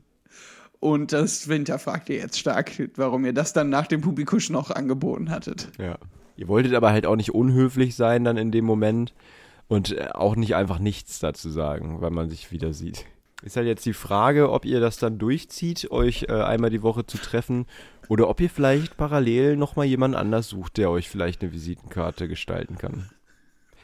Und 0.80 1.12
das 1.12 1.48
Winter 1.48 1.78
fragt 1.80 2.08
ihr 2.08 2.16
jetzt 2.18 2.38
stark, 2.38 2.70
warum 2.94 3.24
ihr 3.24 3.32
das 3.32 3.52
dann 3.52 3.68
nach 3.68 3.88
dem 3.88 4.00
Publikusch 4.00 4.48
noch 4.48 4.70
angeboten 4.70 5.28
hattet. 5.28 5.70
Ja. 5.78 5.98
Ihr 6.36 6.46
wolltet 6.46 6.74
aber 6.74 6.92
halt 6.92 7.04
auch 7.04 7.16
nicht 7.16 7.34
unhöflich 7.34 7.96
sein 7.96 8.22
dann 8.22 8.36
in 8.36 8.52
dem 8.52 8.64
Moment 8.64 9.12
und 9.66 9.90
äh, 9.90 10.10
auch 10.14 10.36
nicht 10.36 10.54
einfach 10.54 10.78
nichts 10.78 11.18
dazu 11.18 11.50
sagen, 11.50 12.00
weil 12.00 12.10
man 12.12 12.28
sich 12.30 12.52
wieder 12.52 12.72
sieht. 12.72 13.06
Ist 13.42 13.56
halt 13.56 13.68
jetzt 13.68 13.86
die 13.86 13.92
Frage, 13.92 14.50
ob 14.50 14.64
ihr 14.64 14.80
das 14.80 14.98
dann 14.98 15.18
durchzieht, 15.18 15.90
euch 15.92 16.26
äh, 16.28 16.32
einmal 16.32 16.70
die 16.70 16.82
Woche 16.82 17.06
zu 17.06 17.18
treffen 17.18 17.66
oder 18.08 18.28
ob 18.28 18.40
ihr 18.40 18.50
vielleicht 18.50 18.96
parallel 18.96 19.56
nochmal 19.56 19.86
jemand 19.86 20.16
anders 20.16 20.48
sucht, 20.48 20.76
der 20.76 20.90
euch 20.90 21.08
vielleicht 21.08 21.42
eine 21.42 21.52
Visitenkarte 21.52 22.26
gestalten 22.26 22.78
kann. 22.78 23.10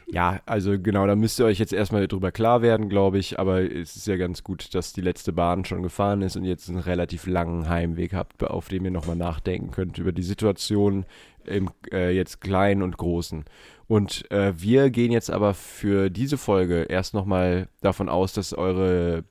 Ja, 0.07 0.40
also 0.45 0.79
genau, 0.79 1.07
da 1.07 1.17
müsst 1.17 1.38
ihr 1.40 1.47
euch 1.47 1.59
jetzt 1.59 1.73
erstmal 1.73 2.07
drüber 2.07 2.31
klar 2.31 2.62
werden, 2.62 2.88
glaube 2.88 3.19
ich. 3.19 3.38
Aber 3.38 3.62
es 3.62 3.97
ist 3.97 4.07
ja 4.07 4.17
ganz 4.17 4.43
gut, 4.43 4.75
dass 4.75 4.93
die 4.93 5.01
letzte 5.01 5.33
Bahn 5.33 5.64
schon 5.64 5.83
gefahren 5.83 6.23
ist 6.23 6.37
und 6.37 6.45
ihr 6.45 6.51
jetzt 6.51 6.69
einen 6.69 6.79
relativ 6.79 7.27
langen 7.27 7.69
Heimweg 7.69 8.12
habt, 8.12 8.43
auf 8.45 8.69
dem 8.69 8.85
ihr 8.85 8.90
nochmal 8.90 9.17
nachdenken 9.17 9.71
könnt 9.71 9.99
über 9.99 10.12
die 10.12 10.23
Situation 10.23 11.07
im 11.45 11.71
äh, 11.93 12.14
jetzt 12.14 12.40
Kleinen 12.40 12.83
und 12.83 12.97
Großen. 12.97 13.45
Und 13.87 14.31
äh, 14.31 14.53
wir 14.57 14.90
gehen 14.90 15.12
jetzt 15.12 15.31
aber 15.31 15.55
für 15.55 16.11
diese 16.11 16.38
Folge 16.38 16.83
erst 16.83 17.14
nochmal 17.14 17.69
davon 17.81 18.09
aus, 18.09 18.33
dass 18.33 18.53
eure 18.53 19.25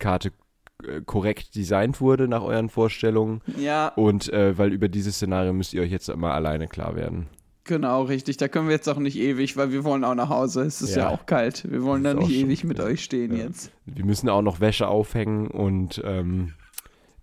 Karte 0.00 0.32
äh, 0.84 1.00
korrekt 1.06 1.54
designt 1.54 2.00
wurde 2.00 2.26
nach 2.26 2.42
euren 2.42 2.68
Vorstellungen. 2.68 3.42
Ja, 3.56 3.88
Und 3.94 4.32
äh, 4.32 4.58
weil 4.58 4.72
über 4.72 4.88
dieses 4.88 5.14
Szenario 5.16 5.52
müsst 5.52 5.72
ihr 5.74 5.82
euch 5.82 5.92
jetzt 5.92 6.14
mal 6.16 6.32
alleine 6.32 6.66
klar 6.66 6.96
werden. 6.96 7.28
genau, 7.64 8.02
richtig. 8.02 8.36
Da 8.38 8.48
können 8.48 8.66
wir 8.66 8.74
jetzt 8.74 8.88
auch 8.88 8.98
nicht 8.98 9.16
ewig, 9.16 9.56
weil 9.56 9.70
wir 9.70 9.84
wollen 9.84 10.02
auch 10.02 10.16
nach 10.16 10.28
Hause. 10.30 10.62
Es 10.62 10.82
ist 10.82 10.96
ja, 10.96 11.02
Ja. 11.02 11.08
auch 11.10 11.24
kalt. 11.26 11.70
Wir 11.70 11.84
wollen 11.84 12.02
da 12.02 12.14
nicht 12.14 12.30
ewig 12.32 12.64
mit 12.64 12.78
ja. 12.78 12.84
euch 12.84 13.04
stehen 13.04 13.36
Ja. 13.36 13.44
jetzt. 13.44 13.70
Wir 13.86 14.04
müssen 14.04 14.28
auch 14.28 14.42
noch 14.42 14.58
Wäsche 14.58 14.88
aufhängen 14.88 15.46
und 15.46 16.02
ähm, 16.04 16.54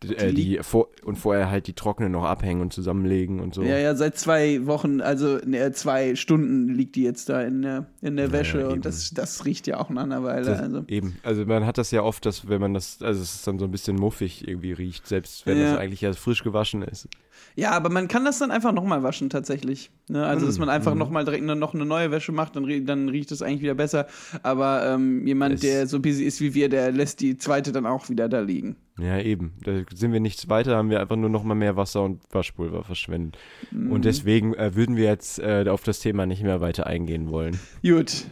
die, 0.03 0.15
äh, 0.15 0.33
die 0.33 0.59
vor, 0.61 0.89
und 1.03 1.15
vorher 1.17 1.49
halt 1.49 1.67
die 1.67 1.73
trockene 1.73 2.09
noch 2.09 2.23
abhängen 2.23 2.61
und 2.61 2.73
zusammenlegen 2.73 3.39
und 3.39 3.53
so. 3.55 3.63
Ja, 3.63 3.77
ja, 3.77 3.95
seit 3.95 4.17
zwei 4.17 4.65
Wochen, 4.65 5.01
also 5.01 5.37
ne, 5.45 5.71
zwei 5.71 6.15
Stunden 6.15 6.69
liegt 6.69 6.95
die 6.95 7.03
jetzt 7.03 7.29
da 7.29 7.41
in 7.41 7.61
der, 7.61 7.87
in 8.01 8.15
der 8.17 8.31
Wäsche 8.31 8.59
ja, 8.61 8.67
und 8.67 8.85
das, 8.85 9.11
das 9.11 9.45
riecht 9.45 9.67
ja 9.67 9.79
auch 9.79 9.89
nach 9.89 10.03
einer 10.03 10.23
Weile. 10.23 10.45
Das, 10.45 10.59
also. 10.61 10.83
Eben, 10.87 11.17
also 11.23 11.45
man 11.45 11.65
hat 11.65 11.77
das 11.77 11.91
ja 11.91 12.03
oft, 12.03 12.25
dass 12.25 12.47
wenn 12.47 12.61
man 12.61 12.73
das, 12.73 13.01
also 13.01 13.21
es 13.21 13.35
ist 13.35 13.47
dann 13.47 13.59
so 13.59 13.65
ein 13.65 13.71
bisschen 13.71 13.95
muffig 13.95 14.47
irgendwie 14.47 14.71
riecht, 14.73 15.07
selbst 15.07 15.45
wenn 15.45 15.57
Ja. 15.57 15.71
das 15.71 15.79
eigentlich 15.79 16.01
ja 16.01 16.13
frisch 16.13 16.43
gewaschen 16.43 16.81
ist. 16.83 17.07
Ja, 17.55 17.71
aber 17.71 17.89
man 17.89 18.07
kann 18.07 18.25
das 18.25 18.39
dann 18.39 18.49
einfach 18.51 18.71
nochmal 18.71 19.03
waschen 19.03 19.29
tatsächlich. 19.29 19.91
Ne? 20.09 20.25
Also, 20.25 20.45
dass 20.47 20.55
Mhm, 20.57 20.61
man 20.65 20.69
einfach 20.69 20.93
mhm. 20.93 20.99
nochmal 20.99 21.23
direkt 21.23 21.43
ne- 21.43 21.55
noch 21.55 21.73
eine 21.75 21.85
neue 21.85 22.09
Wäsche 22.11 22.31
macht, 22.31 22.55
dann, 22.55 22.85
dann 22.85 23.09
riecht 23.09 23.31
es 23.31 23.41
eigentlich 23.41 23.61
wieder 23.61 23.75
besser. 23.75 24.07
Aber 24.43 24.85
ähm, 24.87 25.25
jemand, 25.25 25.55
Es- 25.55 25.61
der 25.61 25.87
so 25.87 25.99
busy 25.99 26.23
ist 26.23 26.41
wie 26.41 26.53
wir, 26.53 26.69
der 26.69 26.91
lässt 26.91 27.19
die 27.21 27.37
zweite 27.37 27.71
dann 27.71 27.85
auch 27.85 28.09
wieder 28.09 28.27
da 28.29 28.39
liegen. 28.41 28.75
Ja, 28.99 29.19
eben. 29.19 29.53
Da 29.63 29.83
sind 29.93 30.11
wir 30.11 30.19
nichts 30.19 30.49
weiter, 30.49 30.75
haben 30.75 30.89
wir 30.89 30.99
einfach 30.99 31.15
nur 31.15 31.29
noch 31.29 31.43
mal 31.43 31.55
mehr 31.55 31.75
Wasser 31.75 32.03
und 32.03 32.21
Waschpulver 32.31 32.83
verschwendet. 32.83 33.37
Mhm. 33.71 33.91
Und 33.91 34.05
deswegen 34.05 34.55
äh, 34.55 34.75
würden 34.75 34.95
wir 34.95 35.05
jetzt 35.05 35.39
äh, 35.39 35.65
auf 35.69 35.83
das 35.83 35.99
Thema 35.99 36.25
nicht 36.25 36.41
mehr 36.41 36.61
weiter 36.61 36.87
eingehen 36.87 37.29
wollen. 37.29 37.59
Gut. 37.83 38.25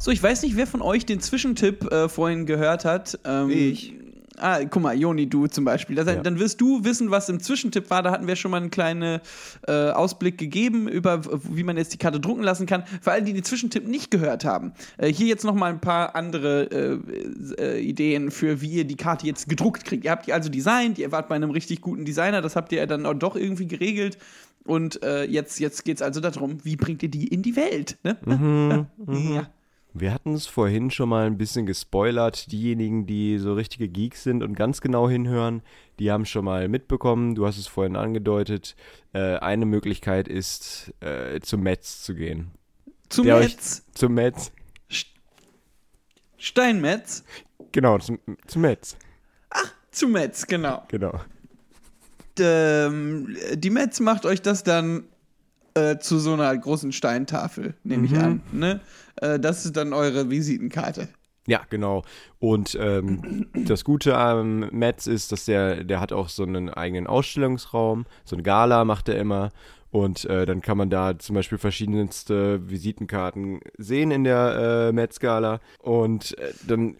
So, 0.00 0.12
ich 0.12 0.22
weiß 0.22 0.42
nicht, 0.42 0.56
wer 0.56 0.66
von 0.66 0.80
euch 0.80 1.04
den 1.04 1.20
Zwischentipp 1.20 1.84
äh, 1.92 2.08
vorhin 2.08 2.46
gehört 2.46 2.84
hat. 2.84 3.18
Ähm, 3.24 3.50
Ich. 3.50 3.92
Ah, 4.40 4.64
guck 4.64 4.82
mal, 4.82 4.96
Joni, 4.96 5.28
du 5.28 5.46
zum 5.46 5.64
Beispiel. 5.64 5.96
Das, 5.96 6.06
Ja. 6.06 6.16
Dann 6.16 6.38
wirst 6.38 6.60
du 6.60 6.84
wissen, 6.84 7.10
was 7.10 7.28
im 7.28 7.40
Zwischentipp 7.40 7.90
war. 7.90 8.02
Da 8.02 8.10
hatten 8.10 8.26
wir 8.26 8.36
schon 8.36 8.50
mal 8.50 8.58
einen 8.58 8.70
kleinen 8.70 9.20
äh, 9.66 9.90
Ausblick 9.90 10.38
gegeben 10.38 10.88
über, 10.88 11.22
wie 11.44 11.62
man 11.62 11.76
jetzt 11.76 11.92
die 11.92 11.98
Karte 11.98 12.20
drucken 12.20 12.42
lassen 12.42 12.66
kann. 12.66 12.84
Für 13.00 13.12
alle, 13.12 13.22
die 13.22 13.32
den 13.32 13.44
Zwischentipp 13.44 13.86
nicht 13.86 14.10
gehört 14.10 14.44
haben. 14.44 14.72
Äh, 14.96 15.12
hier 15.12 15.26
jetzt 15.26 15.44
noch 15.44 15.54
mal 15.54 15.70
ein 15.70 15.80
paar 15.80 16.14
andere 16.14 16.64
äh, 16.70 17.62
äh, 17.62 17.80
Ideen 17.80 18.30
für, 18.30 18.60
wie 18.60 18.70
ihr 18.70 18.84
die 18.84 18.96
Karte 18.96 19.26
jetzt 19.26 19.48
gedruckt 19.48 19.84
kriegt. 19.84 20.04
Ihr 20.04 20.10
habt 20.10 20.26
die 20.26 20.32
also 20.32 20.48
designt, 20.48 20.98
ihr 20.98 21.12
wart 21.12 21.28
bei 21.28 21.34
einem 21.34 21.50
richtig 21.50 21.80
guten 21.80 22.04
Designer, 22.04 22.40
das 22.42 22.56
habt 22.56 22.72
ihr 22.72 22.86
dann 22.86 23.06
auch 23.06 23.14
doch 23.14 23.36
irgendwie 23.36 23.66
geregelt. 23.66 24.18
Und 24.64 25.02
äh, 25.02 25.24
jetzt, 25.24 25.60
jetzt 25.60 25.84
geht 25.84 25.96
es 25.96 26.02
also 26.02 26.20
darum, 26.20 26.58
wie 26.62 26.76
bringt 26.76 27.02
ihr 27.02 27.08
die 27.08 27.26
in 27.26 27.42
die 27.42 27.56
Welt? 27.56 27.96
Ne? 28.02 28.16
Ja. 29.08 29.48
Wir 29.94 30.12
hatten 30.12 30.34
es 30.34 30.46
vorhin 30.46 30.90
schon 30.90 31.08
mal 31.08 31.26
ein 31.26 31.38
bisschen 31.38 31.66
gespoilert. 31.66 32.52
Diejenigen, 32.52 33.06
die 33.06 33.38
so 33.38 33.54
richtige 33.54 33.88
Geeks 33.88 34.22
sind 34.22 34.42
und 34.42 34.54
ganz 34.54 34.80
genau 34.80 35.08
hinhören, 35.08 35.62
die 35.98 36.10
haben 36.12 36.24
schon 36.26 36.44
mal 36.44 36.68
mitbekommen, 36.68 37.34
du 37.34 37.46
hast 37.46 37.58
es 37.58 37.66
vorhin 37.66 37.96
angedeutet, 37.96 38.76
äh, 39.12 39.36
eine 39.38 39.66
Möglichkeit 39.66 40.28
ist, 40.28 40.92
äh, 41.00 41.40
zum 41.40 41.62
Metz 41.62 42.02
zu 42.02 42.14
gehen. 42.14 42.52
Zum 43.08 43.24
Der 43.24 43.36
euch- 43.36 43.54
Metz, 43.56 43.82
Zum 43.94 44.14
Metz? 44.14 44.52
Steinmetz, 46.36 47.24
Genau, 47.72 47.98
zum, 47.98 48.18
zum 48.46 48.62
Metz. 48.62 48.96
zum 49.90 50.12
Metz, 50.12 50.46
genau. 50.46 50.84
Genau. 50.88 51.20
ähm, 52.38 53.36
die 53.54 53.70
Metz 53.70 53.98
macht 53.98 54.24
euch 54.24 54.40
das 54.42 54.62
dann 54.62 55.04
äh, 55.78 55.98
zu 55.98 56.18
so 56.18 56.32
einer 56.34 56.56
großen 56.56 56.92
Steintafel, 56.92 57.74
nehme 57.84 58.06
ich 58.06 58.12
Mhm. 58.12 58.18
an. 58.18 58.40
Ne? 58.52 58.80
Äh, 59.16 59.38
das 59.38 59.64
ist 59.64 59.76
dann 59.76 59.92
eure 59.92 60.30
Visitenkarte. 60.30 61.08
Ja, 61.46 61.62
genau. 61.70 62.04
Und 62.40 62.76
ähm, 62.78 63.46
das 63.66 63.82
Gute 63.84 64.16
am 64.18 64.68
Metz 64.70 65.06
ist, 65.06 65.32
dass 65.32 65.46
der, 65.46 65.82
der 65.84 65.98
hat 66.00 66.12
auch 66.12 66.28
so 66.28 66.42
einen 66.42 66.68
eigenen 66.68 67.06
Ausstellungsraum, 67.06 68.04
so 68.24 68.36
ein 68.36 68.42
Gala 68.42 68.84
macht 68.84 69.08
er 69.08 69.18
immer. 69.18 69.50
Und 69.90 70.26
äh, 70.26 70.44
dann 70.44 70.60
kann 70.60 70.76
man 70.76 70.90
da 70.90 71.18
zum 71.18 71.34
Beispiel 71.34 71.56
verschiedenste 71.56 72.68
Visitenkarten 72.68 73.60
sehen 73.78 74.10
in 74.10 74.24
der 74.24 74.88
äh, 74.88 74.92
Metz-Gala. 74.92 75.60
Und 75.78 76.36
äh, 76.38 76.52
dann 76.66 76.96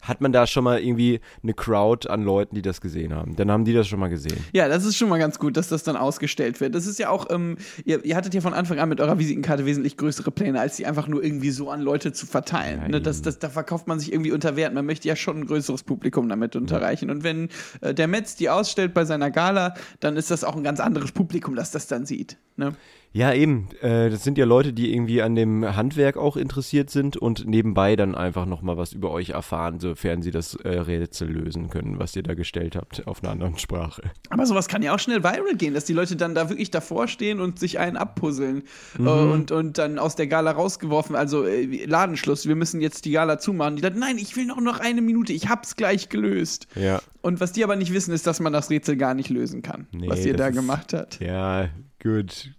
hat 0.00 0.20
man 0.20 0.32
da 0.32 0.46
schon 0.46 0.64
mal 0.64 0.80
irgendwie 0.80 1.20
eine 1.42 1.54
Crowd 1.54 2.08
an 2.08 2.22
Leuten, 2.22 2.54
die 2.54 2.62
das 2.62 2.80
gesehen 2.80 3.14
haben. 3.14 3.36
Dann 3.36 3.50
haben 3.50 3.64
die 3.64 3.72
das 3.72 3.88
schon 3.88 4.00
mal 4.00 4.08
gesehen. 4.08 4.38
Ja, 4.52 4.68
das 4.68 4.84
ist 4.84 4.96
schon 4.96 5.08
mal 5.08 5.18
ganz 5.18 5.38
gut, 5.38 5.56
dass 5.56 5.68
das 5.68 5.82
dann 5.82 5.96
ausgestellt 5.96 6.60
wird. 6.60 6.74
Das 6.74 6.86
ist 6.86 6.98
ja 6.98 7.10
auch, 7.10 7.26
ähm, 7.30 7.56
ihr, 7.84 8.04
ihr 8.04 8.16
hattet 8.16 8.34
ja 8.34 8.40
von 8.40 8.54
Anfang 8.54 8.78
an 8.78 8.88
mit 8.88 9.00
eurer 9.00 9.18
Visitenkarte 9.18 9.66
wesentlich 9.66 9.96
größere 9.96 10.30
Pläne, 10.30 10.60
als 10.60 10.76
die 10.76 10.86
einfach 10.86 11.08
nur 11.08 11.22
irgendwie 11.22 11.50
so 11.50 11.70
an 11.70 11.80
Leute 11.80 12.12
zu 12.12 12.26
verteilen. 12.26 12.80
Ja, 12.82 12.88
ne? 12.88 13.00
das, 13.00 13.22
das, 13.22 13.38
da 13.38 13.48
verkauft 13.48 13.88
man 13.88 13.98
sich 13.98 14.12
irgendwie 14.12 14.32
unter 14.32 14.56
Wert. 14.56 14.72
Man 14.74 14.86
möchte 14.86 15.08
ja 15.08 15.16
schon 15.16 15.40
ein 15.40 15.46
größeres 15.46 15.82
Publikum 15.82 16.28
damit 16.28 16.56
unterreichen. 16.56 17.10
Und 17.10 17.24
wenn 17.24 17.48
äh, 17.80 17.94
der 17.94 18.08
Metz 18.08 18.36
die 18.36 18.50
ausstellt 18.50 18.94
bei 18.94 19.04
seiner 19.04 19.30
Gala, 19.30 19.74
dann 20.00 20.16
ist 20.16 20.30
das 20.30 20.44
auch 20.44 20.56
ein 20.56 20.64
ganz 20.64 20.80
anderes 20.80 21.12
Publikum, 21.12 21.54
das 21.54 21.70
das 21.70 21.86
dann 21.86 22.06
sieht. 22.06 22.38
Ne? 22.56 22.74
Ja, 23.12 23.32
eben. 23.32 23.68
Äh, 23.80 24.10
das 24.10 24.22
sind 24.22 24.38
ja 24.38 24.44
Leute, 24.44 24.72
die 24.72 24.92
irgendwie 24.92 25.22
an 25.22 25.34
dem 25.34 25.64
Handwerk 25.76 26.16
auch 26.16 26.36
interessiert 26.36 26.90
sind 26.90 27.16
und 27.16 27.46
nebenbei 27.46 27.96
dann 27.96 28.14
einfach 28.14 28.46
nochmal 28.46 28.76
was 28.76 28.92
über 28.92 29.10
euch 29.10 29.30
erfahren, 29.30 29.80
sofern 29.80 30.22
sie 30.22 30.30
das 30.30 30.54
äh, 30.54 30.68
Rätsel 30.68 31.30
lösen 31.30 31.70
können, 31.70 31.98
was 31.98 32.14
ihr 32.16 32.22
da 32.22 32.34
gestellt 32.34 32.76
habt 32.76 33.06
auf 33.06 33.22
einer 33.22 33.32
anderen 33.32 33.58
Sprache. 33.58 34.02
Aber 34.30 34.46
sowas 34.46 34.68
kann 34.68 34.82
ja 34.82 34.94
auch 34.94 34.98
schnell 34.98 35.24
viral 35.24 35.56
gehen, 35.56 35.74
dass 35.74 35.84
die 35.84 35.92
Leute 35.92 36.16
dann 36.16 36.34
da 36.34 36.48
wirklich 36.48 36.70
davor 36.70 37.08
stehen 37.08 37.40
und 37.40 37.58
sich 37.58 37.78
einen 37.78 37.96
abpuzzeln 37.96 38.62
äh, 38.98 39.02
und, 39.02 39.50
und 39.50 39.78
dann 39.78 39.98
aus 39.98 40.16
der 40.16 40.26
Gala 40.26 40.50
rausgeworfen. 40.50 41.16
Also 41.16 41.44
Ladenschluss, 41.86 42.46
wir 42.46 42.56
müssen 42.56 42.80
jetzt 42.80 43.04
die 43.04 43.12
Gala 43.12 43.38
zumachen. 43.38 43.76
Die 43.76 43.82
dann, 43.82 43.98
nein, 43.98 44.18
ich 44.18 44.36
will 44.36 44.44
noch, 44.44 44.60
noch 44.60 44.80
eine 44.80 45.00
Minute, 45.00 45.32
ich 45.32 45.48
hab's 45.48 45.76
gleich 45.76 46.08
gelöst. 46.08 46.68
Ja. 46.74 47.00
Und 47.22 47.40
was 47.40 47.52
die 47.52 47.64
aber 47.64 47.76
nicht 47.76 47.92
wissen, 47.92 48.12
ist, 48.12 48.26
dass 48.26 48.40
man 48.40 48.52
das 48.52 48.70
Rätsel 48.70 48.96
gar 48.96 49.14
nicht 49.14 49.28
lösen 49.28 49.62
kann, 49.62 49.86
Nee, 49.92 50.08
was 50.08 50.24
ihr 50.24 50.36
da 50.36 50.50
gemacht 50.50 50.92
habt. 50.92 51.20
Ja, 51.20 51.68
gut. 52.02 52.50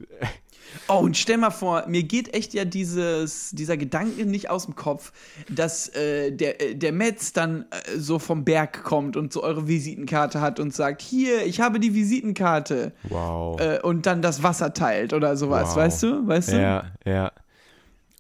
Oh, 0.88 0.97
und 0.99 1.17
stell 1.17 1.38
mal 1.38 1.49
vor, 1.49 1.86
mir 1.88 2.04
geht 2.04 2.34
echt 2.36 2.54
ja 2.54 2.63
dieses, 2.63 3.49
dieser 3.52 3.75
Gedanke 3.75 4.25
nicht 4.28 4.52
aus 4.52 4.65
dem 4.65 4.75
Kopf, 4.75 5.12
dass 5.49 5.88
äh, 5.95 6.32
der, 6.32 6.62
äh, 6.62 6.75
der 6.75 6.91
Metz 6.91 7.34
dann 7.34 7.65
äh, 7.71 7.97
so 7.97 8.19
vom 8.19 8.45
Berg 8.45 8.84
kommt 8.84 9.17
und 9.17 9.34
so 9.34 9.41
eure 9.41 9.67
Visitenkarte 9.67 10.41
hat 10.41 10.60
und 10.60 10.73
sagt, 10.73 11.02
hier, 11.02 11.43
ich 11.45 11.60
habe 11.60 11.80
die 11.80 11.95
Visitenkarte. 11.95 12.91
Wow. 13.04 13.60
äh, 13.60 13.80
und 13.82 14.06
dann 14.06 14.21
das 14.21 14.43
Wasser 14.43 14.73
teilt 14.73 15.13
oder 15.13 15.36
sowas, 15.38 15.69
Wow. 15.69 15.75
weißt 15.78 16.04
du? 16.04 16.28
Weißt 16.28 16.52
du? 16.52 16.62
Ja, 16.62 16.91
ja. 17.04 17.32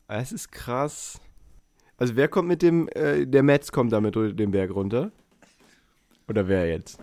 Es 0.07 0.31
ist 0.31 0.51
krass. 0.51 1.19
Also 1.97 2.15
wer 2.15 2.29
kommt 2.29 2.47
mit 2.47 2.63
dem, 2.63 2.87
äh, 2.95 3.27
der 3.27 3.43
Metz 3.43 3.71
kommt 3.71 3.91
damit 3.93 4.15
den 4.15 4.49
Berg 4.49 4.71
runter? 4.73 5.11
Oder 6.27 6.47
wer 6.47 6.67
jetzt? 6.67 6.97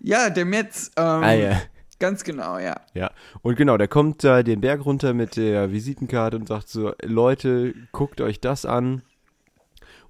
Ja, 0.00 0.28
der 0.28 0.44
Metz, 0.44 0.90
ähm, 0.96 1.04
Ah 1.04 1.32
ja. 1.32 1.62
Ganz 1.98 2.24
genau, 2.24 2.58
ja. 2.58 2.76
Ja, 2.94 3.10
und 3.42 3.56
genau, 3.56 3.76
der 3.76 3.88
kommt 3.88 4.24
da 4.24 4.42
den 4.42 4.60
Berg 4.60 4.84
runter 4.84 5.14
mit 5.14 5.36
der 5.36 5.72
Visitenkarte 5.72 6.36
und 6.36 6.48
sagt 6.48 6.68
so, 6.68 6.92
Leute, 7.02 7.74
guckt 7.92 8.20
euch 8.20 8.40
das 8.40 8.64
an. 8.64 9.02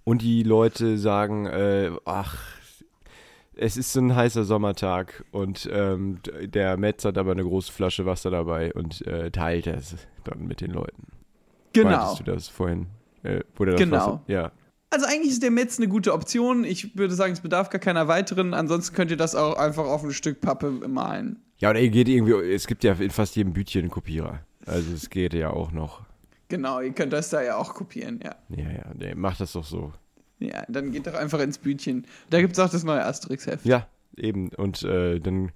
Und 0.05 0.23
die 0.23 0.43
Leute 0.43 0.97
sagen, 0.97 1.47
äh, 1.47 1.91
ach, 2.07 2.37
es 3.55 3.77
ist 3.77 3.93
so 3.93 4.01
ein 4.01 4.15
heißer 4.15 4.45
Sommertag 4.45 5.25
und 5.33 5.69
ähm, 5.71 6.21
der 6.43 6.77
Metz 6.77 7.05
hat 7.05 7.19
aber 7.19 7.33
eine 7.33 7.43
große 7.43 7.73
Flasche 7.73 8.07
Wasser 8.07 8.31
dabei 8.31 8.73
und 8.73 9.07
äh, 9.07 9.31
teilt 9.31 9.67
das 9.67 9.97
dann 10.25 10.47
mit 10.47 10.61
den 10.61 10.71
Leuten. 10.71 11.09
Genau. 11.73 11.91
Meintest 11.91 12.21
du 12.21 12.25
das 12.25 12.49
vorhin? 12.49 12.87
Äh, 13.23 13.41
das 13.59 13.77
Genau. 13.77 13.97
Wasser? 13.97 14.23
Ja. 14.29 14.53
Also 14.91 15.05
eigentlich 15.07 15.33
ist 15.33 15.43
der 15.43 15.51
Metz 15.51 15.79
eine 15.79 15.89
gute 15.89 16.15
Option. 16.15 16.65
Ich 16.65 16.97
würde 16.97 17.15
sagen, 17.15 17.35
es 17.35 17.41
bedarf 17.41 17.69
gar 17.69 17.81
keiner 17.81 18.09
weiteren. 18.09 18.55
Ansonsten 18.55 18.97
könnt 18.97 19.11
ihr 19.11 19.19
das 19.19 19.35
auch 19.35 19.57
einfach 19.59 19.85
auf 19.85 20.03
ein 20.03 20.13
Stück 20.13 20.41
Pappe 20.41 20.71
malen. 20.71 21.43
Ja, 21.59 21.71
oder 21.71 21.81
ihr 21.81 21.91
geht 21.91 22.09
irgendwie, 22.09 22.33
es 22.53 22.67
gibt 22.67 22.85
ja 22.85 22.93
in 22.95 23.11
fast 23.11 23.37
jedem 23.37 23.53
Bütchen 23.53 23.83
einen 23.83 23.91
Kopierer. 23.91 24.41
Also 24.67 24.93
es 24.93 25.11
geht 25.11 25.35
ja 25.35 25.51
auch 25.51 25.73
noch. 25.73 26.03
Genau, 26.49 26.81
ihr 26.81 26.93
könnt 26.93 27.13
das 27.13 27.31
da 27.31 27.43
ja 27.43 27.57
auch 27.57 27.75
kopieren, 27.75 28.21
ja. 28.23 28.37
Ja, 28.49 28.71
ja, 28.71 28.95
nee, 28.95 29.15
macht 29.15 29.41
das 29.41 29.53
doch 29.53 29.65
so. 29.65 29.93
Ja, 30.39 30.65
dann 30.69 30.93
geht 30.93 31.07
doch 31.07 31.15
einfach 31.15 31.41
ins 31.41 31.59
Bütchen. 31.59 32.07
Da 32.31 32.41
gibt 32.41 32.53
es 32.53 32.59
auch 32.59 32.71
das 32.71 32.85
neue 32.85 33.05
Asterix-Heft. 33.05 33.67
Ja, 33.67 33.89
eben. 34.17 34.51
Und 34.51 34.83
äh, 34.85 35.19
dann 35.19 35.51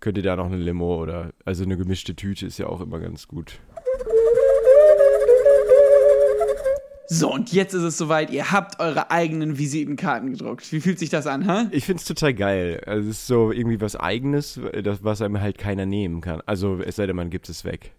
könnt 0.00 0.18
ihr 0.18 0.24
da 0.24 0.36
noch 0.36 0.46
eine 0.46 0.56
Limo 0.56 1.00
oder, 1.00 1.32
also 1.44 1.62
eine 1.62 1.76
gemischte 1.76 2.16
Tüte 2.16 2.46
ist 2.46 2.58
ja 2.58 2.66
auch 2.66 2.80
immer 2.80 2.98
ganz 2.98 3.28
gut. 3.28 3.60
So, 7.08 7.32
und 7.32 7.52
jetzt 7.52 7.72
ist 7.72 7.82
es 7.82 7.98
soweit, 7.98 8.30
ihr 8.30 8.50
habt 8.50 8.80
eure 8.80 9.10
eigenen 9.10 9.58
Visitenkarten 9.58 10.32
gedruckt. 10.32 10.72
Wie 10.72 10.80
fühlt 10.80 10.98
sich 10.98 11.08
das 11.08 11.26
an, 11.26 11.48
hä? 11.48 11.68
Ich 11.70 11.84
find's 11.84 12.04
total 12.04 12.34
geil. 12.34 12.82
Also 12.84 13.08
es 13.08 13.18
ist 13.18 13.26
so 13.28 13.52
irgendwie 13.52 13.80
was 13.80 13.94
Eigenes, 13.94 14.60
das, 14.82 15.04
was 15.04 15.22
einem 15.22 15.40
halt 15.40 15.56
keiner 15.58 15.86
nehmen 15.86 16.20
kann. 16.20 16.42
Also 16.46 16.80
es 16.80 16.96
sei 16.96 17.06
denn, 17.06 17.16
man 17.16 17.30
gibt 17.30 17.48
es 17.48 17.64
weg. 17.64 17.92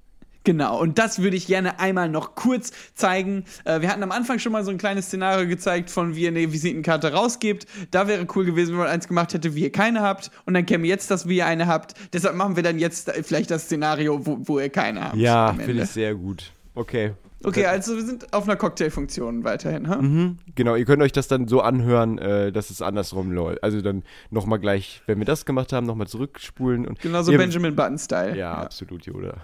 Genau, 0.44 0.80
und 0.80 0.98
das 0.98 1.22
würde 1.22 1.36
ich 1.36 1.46
gerne 1.48 1.80
einmal 1.80 2.08
noch 2.08 2.36
kurz 2.36 2.72
zeigen. 2.94 3.44
Äh, 3.66 3.82
wir 3.82 3.90
hatten 3.90 4.02
am 4.02 4.12
Anfang 4.12 4.40
schon 4.40 4.54
mal 4.54 4.64
so 4.64 4.72
ein 4.72 4.78
kleines 4.78 5.08
Szenario 5.08 5.46
gezeigt, 5.46 5.90
von 5.90 6.16
wie 6.16 6.22
ihr 6.22 6.30
eine 6.30 6.54
Visitenkarte 6.54 7.12
rausgebt. 7.12 7.66
Da 7.92 8.08
wäre 8.08 8.26
cool 8.34 8.46
gewesen, 8.46 8.72
wenn 8.72 8.80
man 8.80 8.88
eins 8.88 9.10
gemacht 9.10 9.34
hätte, 9.34 9.56
wie 9.56 9.64
ihr 9.64 9.74
keine 9.74 10.02
habt. 10.02 10.32
Und 10.46 10.54
dann 10.54 10.66
käme 10.66 10.88
jetzt 10.88 11.12
das, 11.12 11.28
wie 11.28 11.38
ihr 11.38 11.46
eine 11.46 11.68
habt. 11.68 11.96
Deshalb 12.14 12.36
machen 12.38 12.56
wir 12.56 12.64
dann 12.64 12.80
jetzt 12.80 13.12
vielleicht 13.24 13.52
das 13.52 13.64
Szenario, 13.64 14.26
wo, 14.26 14.38
wo 14.42 14.60
ihr 14.60 14.70
keine 14.70 15.04
habt. 15.04 15.18
Ja, 15.18 15.54
finde 15.54 15.84
ich 15.84 15.90
sehr 15.90 16.16
gut. 16.16 16.52
Okay. 16.76 17.12
Okay, 17.44 17.66
also 17.66 17.96
wir 17.96 18.04
sind 18.04 18.34
auf 18.34 18.46
einer 18.46 18.56
Cocktailfunktion 18.56 19.44
weiterhin, 19.44 19.88
ha? 19.90 20.02
Mhm, 20.02 20.40
genau, 20.56 20.76
ihr 20.76 20.86
könnt 20.86 21.04
euch 21.04 21.12
das 21.12 21.28
dann 21.28 21.48
so 21.48 21.62
anhören, 21.62 22.18
äh, 22.18 22.52
dass 22.52 22.70
es 22.72 22.82
andersrum 22.82 23.32
läuft. 23.32 23.64
Also 23.64 23.82
dann 23.82 24.04
nochmal 24.32 24.60
gleich, 24.60 25.02
wenn 25.06 25.20
wir 25.20 25.26
das 25.26 25.46
gemacht 25.46 25.72
haben, 25.72 25.86
nochmal 25.86 26.08
zurückspulen. 26.08 26.88
Und 26.88 27.00
Genauso 27.00 27.32
ihr, 27.32 27.38
Benjamin 27.38 27.76
Button-Style. 27.76 28.36
Ja, 28.36 28.56
absolut, 28.56 29.06
Yoda. 29.06 29.36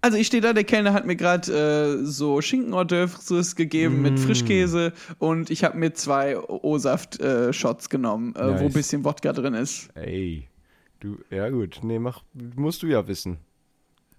Also 0.00 0.18
ich 0.18 0.26
stehe 0.26 0.42
da, 0.42 0.52
der 0.52 0.64
Kellner 0.64 0.92
hat 0.92 1.06
mir 1.06 1.16
gerade 1.16 1.98
äh, 2.02 2.04
so 2.04 2.40
Schinken-Hors-d'oeuvres 2.42 3.56
gegeben 3.56 4.02
mit 4.02 4.14
Mm. 4.14 4.16
Frischkäse 4.18 4.92
und 5.18 5.48
ich 5.50 5.64
habe 5.64 5.78
mir 5.78 5.94
zwei 5.94 6.38
O-Saft-Shots 6.38 7.88
genommen, 7.88 8.34
äh, 8.36 8.40
wo 8.40 8.42
ein 8.52 8.64
Nice. 8.64 8.72
bisschen 8.74 9.04
Wodka 9.04 9.32
drin 9.32 9.54
ist. 9.54 9.88
Ey. 9.94 10.48
Du, 11.00 11.18
ja 11.30 11.48
gut, 11.50 11.80
nee, 11.82 11.98
mach, 11.98 12.22
musst 12.56 12.82
du 12.82 12.86
ja 12.86 13.06
wissen. 13.06 13.38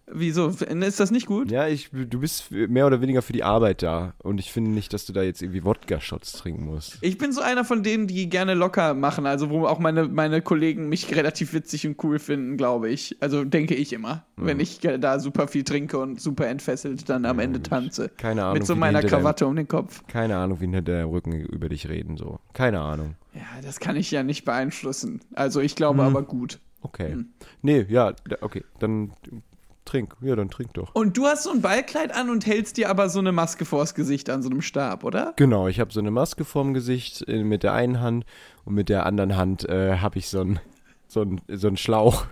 Wieso? 0.08 0.50
Ist 0.50 1.00
das 1.00 1.10
nicht 1.10 1.26
gut? 1.26 1.50
Ja, 1.50 1.68
ich, 1.68 1.90
du 1.92 2.20
bist 2.20 2.52
mehr 2.52 2.86
oder 2.86 3.02
weniger 3.02 3.24
für 3.24 3.34
die 3.34 3.44
Arbeit 3.44 3.82
da. 3.82 4.14
Und 4.20 4.40
ich 4.40 4.52
finde 4.52 4.70
nicht, 4.70 4.94
dass 4.94 5.06
du 5.08 5.14
da 5.14 5.24
jetzt 5.24 5.42
irgendwie 5.42 5.64
Wodka-Shots 5.66 6.34
trinken 6.34 6.66
musst. 6.66 7.00
Ich 7.02 7.18
bin 7.18 7.32
so 7.32 7.42
einer 7.42 7.66
von 7.66 7.82
denen, 7.82 8.06
die 8.06 8.30
gerne 8.30 8.54
locker 8.54 8.94
machen, 8.94 9.26
also 9.26 9.50
wo 9.50 9.66
auch 9.66 9.80
meine, 9.80 10.08
meine 10.08 10.44
Kollegen 10.44 10.90
mich 10.90 11.10
relativ 11.16 11.54
witzig 11.54 11.88
und 11.88 12.04
cool 12.04 12.20
finden, 12.20 12.56
glaube 12.56 12.90
ich. 12.90 13.18
Also 13.20 13.44
denke 13.46 13.74
ich 13.74 13.94
immer, 13.94 14.26
wenn 14.36 14.60
ich 14.60 14.80
da 14.80 15.20
super 15.20 15.48
viel 15.48 15.64
trinke 15.64 15.98
und 15.98 16.22
super 16.22 16.48
entfesselt 16.48 17.10
dann 17.10 17.26
am 17.26 17.40
Ende 17.40 17.64
tanze. 17.64 18.10
Keine 18.10 18.44
Ahnung. 18.44 18.60
Mit 18.60 18.68
so 18.68 18.76
meiner 18.76 19.00
hinter 19.00 19.10
deinem- 19.12 19.24
Krawatte 19.24 19.48
um 19.48 19.56
den 19.56 19.68
Kopf. 19.68 20.04
Keine 20.08 20.38
Ahnung, 20.38 20.60
wie 20.60 20.66
hinter 20.66 20.84
deinem 20.84 21.10
Rücken 21.10 21.32
über 21.34 21.68
dich 21.70 21.90
reden, 21.90 22.16
so. 22.18 22.40
Keine 22.54 22.80
Ahnung. 22.80 23.16
Ja, 23.34 23.42
das 23.64 23.80
kann 23.80 23.96
ich 23.96 24.12
ja 24.12 24.22
nicht 24.22 24.46
beeinflussen. 24.46 25.22
Also 25.34 25.62
ich 25.62 25.76
glaube 25.76 26.02
Mhm. 26.04 26.08
aber 26.10 26.22
gut. 26.22 26.60
Okay. 26.82 27.14
Hm. 27.14 27.30
Nee, 27.64 27.88
ja, 27.90 28.14
okay. 28.42 28.64
Dann 28.78 29.12
trink. 29.86 30.16
Ja, 30.22 30.36
dann 30.36 30.50
trink 30.50 30.74
doch. 30.74 30.94
Und 30.96 31.16
du 31.18 31.26
hast 31.26 31.44
so 31.44 31.52
ein 31.52 31.62
Ballkleid 31.62 32.14
an 32.14 32.30
und 32.30 32.46
hältst 32.46 32.78
dir 32.78 32.90
aber 32.90 33.10
so 33.10 33.20
eine 33.20 33.32
Maske 33.32 33.66
vors 33.66 33.94
Gesicht 33.96 34.30
an 34.30 34.42
so 34.44 34.50
einem 34.50 34.62
Stab, 34.62 35.04
oder? 35.04 35.34
Genau, 35.38 35.68
ich 35.68 35.80
habe 35.80 35.94
so 35.94 36.00
eine 36.00 36.12
Maske 36.12 36.44
vorm 36.46 36.74
Gesicht 36.74 37.24
äh, 37.28 37.44
mit 37.44 37.64
der 37.64 37.74
einen 37.74 38.02
Hand 38.02 38.26
und 38.66 38.74
mit 38.76 38.90
der 38.90 39.06
anderen 39.06 39.38
Hand 39.38 39.68
äh, 39.70 39.98
habe 39.98 40.18
ich 40.20 40.28
so 40.30 40.42
einen 40.42 40.60
so 41.08 41.26
so 41.48 41.68
einen 41.68 41.78
Schlauch. 41.78 42.26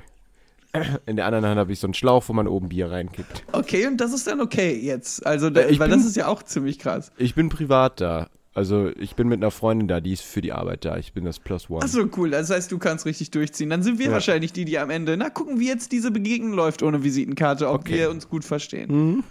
In 1.05 1.15
der 1.17 1.27
anderen 1.27 1.45
Hand 1.45 1.59
habe 1.59 1.71
ich 1.71 1.79
so 1.79 1.85
einen 1.87 1.93
Schlauch, 1.93 2.23
wo 2.27 2.33
man 2.33 2.47
oben 2.47 2.69
Bier 2.69 2.89
reinkippt. 2.89 3.43
Okay, 3.51 3.85
und 3.85 3.97
das 3.97 4.11
ist 4.11 4.25
dann 4.25 4.41
okay 4.41 4.75
jetzt. 4.75 5.23
Also, 5.25 5.51
da, 5.51 5.61
Äh, 5.61 5.77
weil 5.79 5.89
bin- 5.89 5.97
das 5.99 6.07
ist 6.07 6.15
ja 6.15 6.27
auch 6.27 6.41
ziemlich 6.41 6.79
krass. 6.79 7.11
Ich 7.17 7.35
bin 7.35 7.49
privat 7.49 8.01
da. 8.01 8.27
Also 8.55 8.89
ich 8.97 9.15
bin 9.15 9.27
mit 9.27 9.39
einer 9.39 9.49
Freundin 9.49 9.87
da, 9.87 9.99
die 9.99 10.13
ist 10.13 10.21
für 10.21 10.41
die 10.41 10.51
Arbeit 10.53 10.85
da. 10.85 10.97
Ich 10.97 11.13
bin 11.13 11.25
das 11.25 11.39
Plus 11.39 11.69
One. 11.71 11.83
Achso, 11.83 12.07
cool. 12.17 12.29
Das 12.29 12.51
heißt, 12.51 12.71
du 12.71 12.77
kannst 12.77 13.05
richtig 13.05 13.31
durchziehen. 13.31 13.69
Dann 13.71 13.81
sind 13.81 13.97
wir 13.97 14.07
Ja. 14.07 14.11
wahrscheinlich 14.11 14.53
die, 14.53 14.63
die 14.65 14.77
am 14.77 14.91
Ende, 14.91 15.17
na, 15.17 15.29
gucken, 15.31 15.59
wie 15.59 15.67
jetzt 15.67 15.91
diese 15.91 16.11
Begegnung 16.11 16.53
läuft 16.53 16.83
ohne 16.83 17.03
Visitenkarte, 17.03 17.67
ob 17.67 17.81
Okay. 17.81 17.93
wir 17.99 18.09
uns 18.11 18.29
gut 18.29 18.43
verstehen. 18.45 18.91
Mhm. 18.91 19.23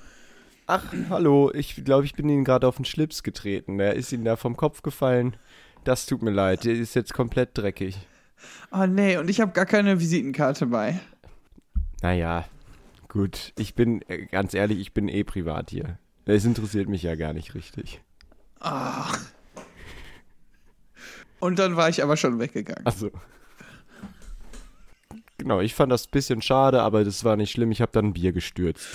Ach, 0.67 0.85
hallo, 1.11 1.51
ich 1.55 1.85
glaube, 1.85 2.05
ich 2.05 2.15
bin 2.15 2.29
Ihnen 2.29 2.45
gerade 2.45 2.67
auf 2.67 2.77
den 2.77 2.85
Schlips 2.85 3.23
getreten. 3.23 3.79
Der 3.79 3.95
ist 3.95 4.13
Ihnen 4.13 4.25
da 4.25 4.37
vom 4.37 4.57
Kopf 4.57 4.83
gefallen. 4.83 5.37
Das 5.85 6.07
tut 6.07 6.23
mir 6.23 6.31
leid, 6.31 6.65
der 6.65 6.75
ist 6.75 6.95
jetzt 6.95 7.13
komplett 7.15 7.51
dreckig. 7.59 7.99
Oh 8.73 8.87
nee, 8.87 9.19
und 9.19 9.29
ich 9.31 9.41
habe 9.41 9.53
gar 9.53 9.67
keine 9.67 10.01
Visitenkarte 10.01 10.67
bei. 10.67 10.99
Naja, 12.01 12.45
gut. 13.09 13.53
Ich 13.59 13.75
bin, 13.75 14.03
äh, 14.09 14.27
ganz 14.27 14.55
ehrlich, 14.55 14.81
ich 14.81 14.93
bin 14.95 15.09
eh 15.09 15.23
privat 15.25 15.71
hier. 15.71 15.99
Es 16.25 16.45
interessiert 16.45 16.89
mich 16.89 17.03
ja 17.03 17.15
gar 17.17 17.33
nicht 17.33 17.55
richtig. 17.55 18.01
Ach. 18.63 19.19
Und 21.41 21.59
dann 21.59 21.77
war 21.77 21.89
ich 21.89 22.03
aber 22.03 22.17
schon 22.17 22.39
weggegangen. 22.39 22.87
Also. 22.87 23.11
Genau, 25.39 25.61
ich 25.61 25.75
fand 25.75 25.91
das 25.91 26.07
ein 26.07 26.11
bisschen 26.13 26.41
schade, 26.41 26.81
aber 26.83 27.05
das 27.05 27.25
war 27.25 27.37
nicht 27.37 27.51
schlimm. 27.51 27.73
Ich 27.73 27.81
habe 27.81 27.91
dann 27.91 28.07
ein 28.07 28.13
Bier 28.13 28.33
gestürzt. 28.33 28.87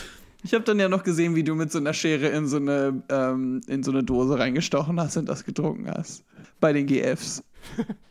Ich 0.44 0.54
habe 0.54 0.64
dann 0.64 0.80
ja 0.80 0.88
noch 0.88 1.04
gesehen, 1.04 1.36
wie 1.36 1.44
du 1.44 1.56
mit 1.56 1.72
so 1.74 1.80
einer 1.80 1.94
Schere 1.94 2.30
in 2.30 2.48
so 2.48 2.56
eine, 2.56 3.04
ähm, 3.10 3.60
in 3.68 3.84
so 3.84 3.92
eine 3.92 4.04
Dose 4.04 4.40
reingestochen 4.40 4.98
hast 5.00 5.18
und 5.18 5.28
das 5.28 5.44
getrunken 5.44 5.92
hast. 5.92 6.24
Bei 6.62 6.72
den 6.72 6.86
GFs. 6.86 7.44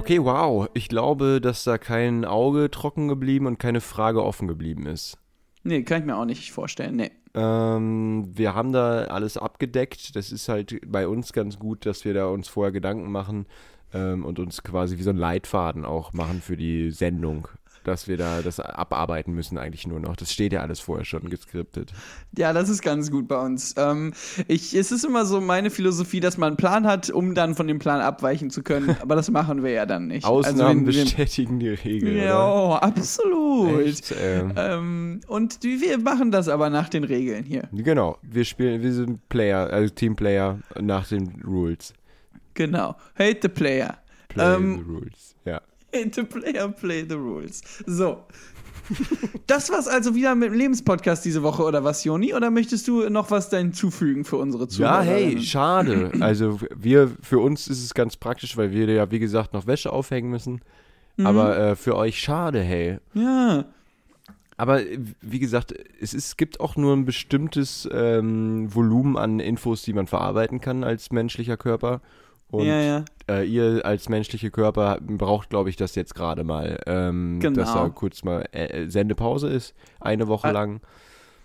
Okay, 0.00 0.24
wow. 0.24 0.66
Ich 0.72 0.88
glaube, 0.88 1.42
dass 1.42 1.62
da 1.64 1.76
kein 1.76 2.24
Auge 2.24 2.70
trocken 2.70 3.06
geblieben 3.06 3.44
und 3.44 3.58
keine 3.58 3.82
Frage 3.82 4.24
offen 4.24 4.48
geblieben 4.48 4.86
ist. 4.86 5.18
Nee, 5.62 5.82
kann 5.82 6.00
ich 6.00 6.06
mir 6.06 6.16
auch 6.16 6.24
nicht 6.24 6.52
vorstellen. 6.52 6.96
Nee. 6.96 7.10
Ähm, 7.34 8.30
wir 8.34 8.54
haben 8.54 8.72
da 8.72 9.04
alles 9.04 9.36
abgedeckt. 9.36 10.16
Das 10.16 10.32
ist 10.32 10.48
halt 10.48 10.80
bei 10.86 11.06
uns 11.06 11.34
ganz 11.34 11.58
gut, 11.58 11.84
dass 11.84 12.06
wir 12.06 12.14
da 12.14 12.28
uns 12.28 12.48
vorher 12.48 12.72
Gedanken 12.72 13.12
machen 13.12 13.44
ähm, 13.92 14.24
und 14.24 14.38
uns 14.38 14.62
quasi 14.62 14.96
wie 14.96 15.02
so 15.02 15.10
einen 15.10 15.18
Leitfaden 15.18 15.84
auch 15.84 16.14
machen 16.14 16.40
für 16.40 16.56
die 16.56 16.92
Sendung. 16.92 17.48
Dass 17.84 18.08
wir 18.08 18.18
da 18.18 18.42
das 18.42 18.60
abarbeiten 18.60 19.32
müssen 19.32 19.56
eigentlich 19.56 19.86
nur 19.86 20.00
noch. 20.00 20.14
Das 20.14 20.30
steht 20.32 20.52
ja 20.52 20.60
alles 20.60 20.80
vorher 20.80 21.06
schon 21.06 21.30
geskriptet. 21.30 21.92
Ja, 22.36 22.52
das 22.52 22.68
ist 22.68 22.82
ganz 22.82 23.10
gut 23.10 23.26
bei 23.26 23.40
uns. 23.40 23.74
Ähm, 23.78 24.12
ich, 24.48 24.74
es 24.74 24.92
ist 24.92 25.02
immer 25.04 25.24
so 25.24 25.40
meine 25.40 25.70
Philosophie, 25.70 26.20
dass 26.20 26.36
man 26.36 26.48
einen 26.48 26.56
Plan 26.58 26.86
hat, 26.86 27.08
um 27.08 27.34
dann 27.34 27.54
von 27.54 27.66
dem 27.66 27.78
Plan 27.78 28.02
abweichen 28.02 28.50
zu 28.50 28.62
können. 28.62 28.94
Aber 29.00 29.14
das 29.16 29.30
machen 29.30 29.62
wir 29.62 29.70
ja 29.70 29.86
dann 29.86 30.08
nicht. 30.08 30.26
Ausnahmen 30.26 30.86
wenn 30.86 30.94
wir- 30.94 31.04
bestätigen 31.04 31.58
die 31.58 31.70
Regel. 31.70 32.16
Ja, 32.16 32.76
absolut. 32.82 33.72
oder? 33.72 33.86
Echt, 33.86 34.14
ähm, 34.20 34.52
Ähm, 34.56 35.20
und 35.26 35.62
wir 35.62 35.98
machen 35.98 36.30
das 36.30 36.48
aber 36.48 36.68
nach 36.70 36.88
den 36.90 37.04
Regeln 37.04 37.44
hier. 37.44 37.68
Genau, 37.72 38.18
wir 38.22 38.44
spielen, 38.44 38.82
wir 38.82 38.92
sind 38.92 39.26
Player, 39.30 39.70
also 39.70 39.92
Teamplayer 39.94 40.58
nach 40.80 41.08
den 41.08 41.42
Rules. 41.46 41.94
Genau. 42.54 42.96
Hate 43.18 43.38
the 43.42 43.48
player. 43.48 43.96
Play 44.28 44.54
Ähm, 44.56 44.84
the 44.86 44.92
Rules. 44.92 45.34
Ja. 45.44 45.60
Hate 45.94 46.10
the 46.14 46.22
player, 46.22 46.68
play 46.68 47.04
the 47.08 47.14
rules. 47.16 47.62
So. 47.86 48.24
Das 49.46 49.70
war's 49.70 49.86
also 49.86 50.14
wieder 50.16 50.34
mit 50.34 50.50
dem 50.50 50.54
Lebenspodcast 50.54 51.24
diese 51.24 51.42
Woche, 51.44 51.62
oder 51.62 51.84
was, 51.84 52.02
Joni? 52.02 52.34
Oder 52.34 52.50
möchtest 52.50 52.88
du 52.88 53.08
noch 53.08 53.30
was 53.30 53.48
dann 53.48 53.72
zufügen 53.72 54.24
für 54.24 54.36
unsere 54.36 54.64
Ja, 54.64 54.68
Zuhörer? 54.68 55.02
hey, 55.02 55.40
schade. 55.40 56.10
Also 56.20 56.58
wir, 56.76 57.10
für 57.22 57.38
uns 57.38 57.68
ist 57.68 57.84
es 57.84 57.94
ganz 57.94 58.16
praktisch, 58.16 58.56
weil 58.56 58.72
wir 58.72 58.86
ja, 58.86 59.10
wie 59.10 59.20
gesagt, 59.20 59.52
noch 59.52 59.66
Wäsche 59.66 59.92
aufhängen 59.92 60.30
müssen. 60.30 60.60
Mhm. 61.16 61.26
Aber 61.26 61.56
äh, 61.56 61.76
für 61.76 61.94
euch 61.96 62.18
schade, 62.18 62.60
hey. 62.62 62.98
Ja. 63.14 63.64
Aber 64.56 64.80
wie 65.22 65.38
gesagt, 65.38 65.72
es 66.00 66.12
ist, 66.12 66.36
gibt 66.36 66.60
auch 66.60 66.76
nur 66.76 66.94
ein 66.94 67.04
bestimmtes 67.06 67.88
ähm, 67.92 68.74
Volumen 68.74 69.16
an 69.16 69.40
Infos, 69.40 69.82
die 69.82 69.92
man 69.92 70.06
verarbeiten 70.06 70.60
kann 70.60 70.84
als 70.84 71.12
menschlicher 71.12 71.56
Körper. 71.56 72.00
Und 72.50 72.66
ja, 72.66 72.80
ja. 72.80 73.04
Äh, 73.28 73.44
ihr 73.46 73.84
als 73.84 74.08
menschliche 74.08 74.50
Körper 74.50 74.98
braucht, 75.00 75.50
glaube 75.50 75.70
ich, 75.70 75.76
das 75.76 75.94
jetzt 75.94 76.14
gerade 76.14 76.42
mal, 76.44 76.78
ähm, 76.86 77.38
Genau. 77.40 77.60
dass 77.60 77.72
da 77.72 77.88
kurz 77.88 78.24
mal 78.24 78.44
äh, 78.52 78.88
Sendepause 78.88 79.48
ist, 79.48 79.74
eine 80.00 80.26
Woche 80.28 80.48
Ah, 80.48 80.52
lang. 80.52 80.80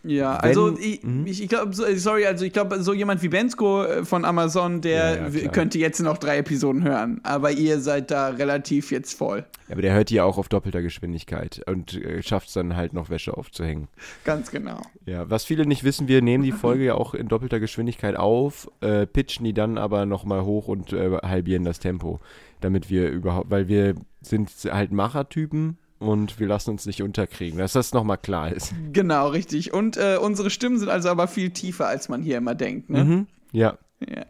Ja, 0.08 0.34
Wenn- 0.42 0.50
also 0.50 0.78
ich, 0.78 1.04
Mhm. 1.04 1.26
ich, 1.26 1.48
glaube, 1.50 1.74
so, 1.74 1.84
sorry, 1.96 2.26
also 2.26 2.46
ich 2.46 2.54
glaube, 2.54 2.82
so 2.84 2.94
jemand 2.94 3.24
wie 3.24 3.28
Bensko 3.30 3.84
äh, 3.84 4.06
von 4.06 4.24
Amazon, 4.24 4.82
der 4.82 5.16
Ja, 5.16 5.28
ja, 5.28 5.48
könnte 5.50 5.80
jetzt 5.80 6.00
noch 6.02 6.18
drei 6.20 6.38
Episoden 6.38 6.84
hören. 6.84 7.22
Aber 7.24 7.52
ihr 7.52 7.80
seid 7.80 8.12
da 8.12 8.30
relativ 8.30 8.92
jetzt 8.92 9.18
voll. 9.18 9.46
Aber 9.70 9.82
der 9.82 9.94
hört 9.96 10.12
die 10.12 10.16
ja 10.16 10.24
auch 10.24 10.38
auf 10.38 10.48
doppelter 10.48 10.82
Geschwindigkeit 10.84 11.62
und 11.68 11.96
äh, 11.96 12.22
schafft 12.22 12.50
es 12.50 12.54
dann 12.54 12.76
halt 12.76 12.94
noch 12.94 13.10
Wäsche 13.10 13.36
aufzuhängen. 13.36 13.88
Ganz 14.24 14.52
genau. 14.52 14.80
Ja, 15.08 15.28
was 15.30 15.44
viele 15.44 15.66
nicht 15.66 15.84
wissen, 15.84 16.08
wir 16.08 16.22
nehmen 16.22 16.44
die 16.44 16.52
Folge 16.52 16.86
ja 16.86 16.94
auch 16.96 17.16
in 17.16 17.28
doppelter 17.28 17.60
Geschwindigkeit 17.60 18.16
auf, 18.16 18.70
äh, 18.82 19.08
pitchen 19.08 19.44
die 19.44 19.54
dann 19.54 19.78
aber 19.80 20.06
nochmal 20.06 20.44
hoch 20.46 20.68
und 20.68 20.94
äh, 20.94 21.18
halbieren 21.24 21.64
das 21.64 21.80
Tempo, 21.80 22.20
damit 22.62 22.92
wir 22.92 23.10
überhaupt, 23.10 23.50
weil 23.50 23.68
wir 23.68 23.96
sind 24.22 24.52
halt 24.70 24.92
Machertypen 24.92 25.78
und 26.00 26.40
wir 26.40 26.48
lassen 26.48 26.72
uns 26.72 26.86
nicht 26.86 27.02
unterkriegen, 27.02 27.60
dass 27.60 27.74
das 27.74 27.94
nochmal 27.94 28.18
klar 28.18 28.52
ist. 28.52 28.74
Genau, 28.94 29.30
richtig. 29.30 29.74
Und 29.74 29.98
äh, 29.98 30.18
unsere 30.22 30.50
Stimmen 30.50 30.78
sind 30.78 30.90
also 30.90 31.10
aber 31.10 31.28
viel 31.28 31.50
tiefer, 31.52 31.88
als 31.88 32.10
man 32.10 32.22
hier 32.22 32.38
immer 32.38 32.56
denkt. 32.56 32.90
Ne? 32.90 33.04
Mhm. 33.04 33.28
Ja, 33.52 33.78
Ja. 34.00 34.26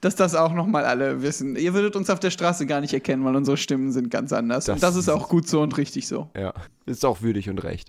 Dass 0.00 0.16
das 0.16 0.34
auch 0.34 0.52
nochmal 0.52 0.84
alle 0.84 1.22
wissen. 1.22 1.54
Ihr 1.54 1.74
würdet 1.74 1.94
uns 1.94 2.10
auf 2.10 2.18
der 2.18 2.30
Straße 2.30 2.66
gar 2.66 2.80
nicht 2.80 2.92
erkennen, 2.92 3.24
weil 3.24 3.36
unsere 3.36 3.56
Stimmen 3.56 3.92
sind 3.92 4.10
ganz 4.10 4.32
anders. 4.32 4.64
Das 4.64 4.74
und 4.74 4.82
das 4.82 4.96
ist 4.96 5.08
auch 5.08 5.28
gut 5.28 5.46
so 5.46 5.60
und 5.60 5.76
richtig 5.76 6.08
so. 6.08 6.28
ja, 6.36 6.52
ist 6.86 7.04
auch 7.04 7.22
würdig 7.22 7.48
und 7.48 7.62
recht. 7.62 7.88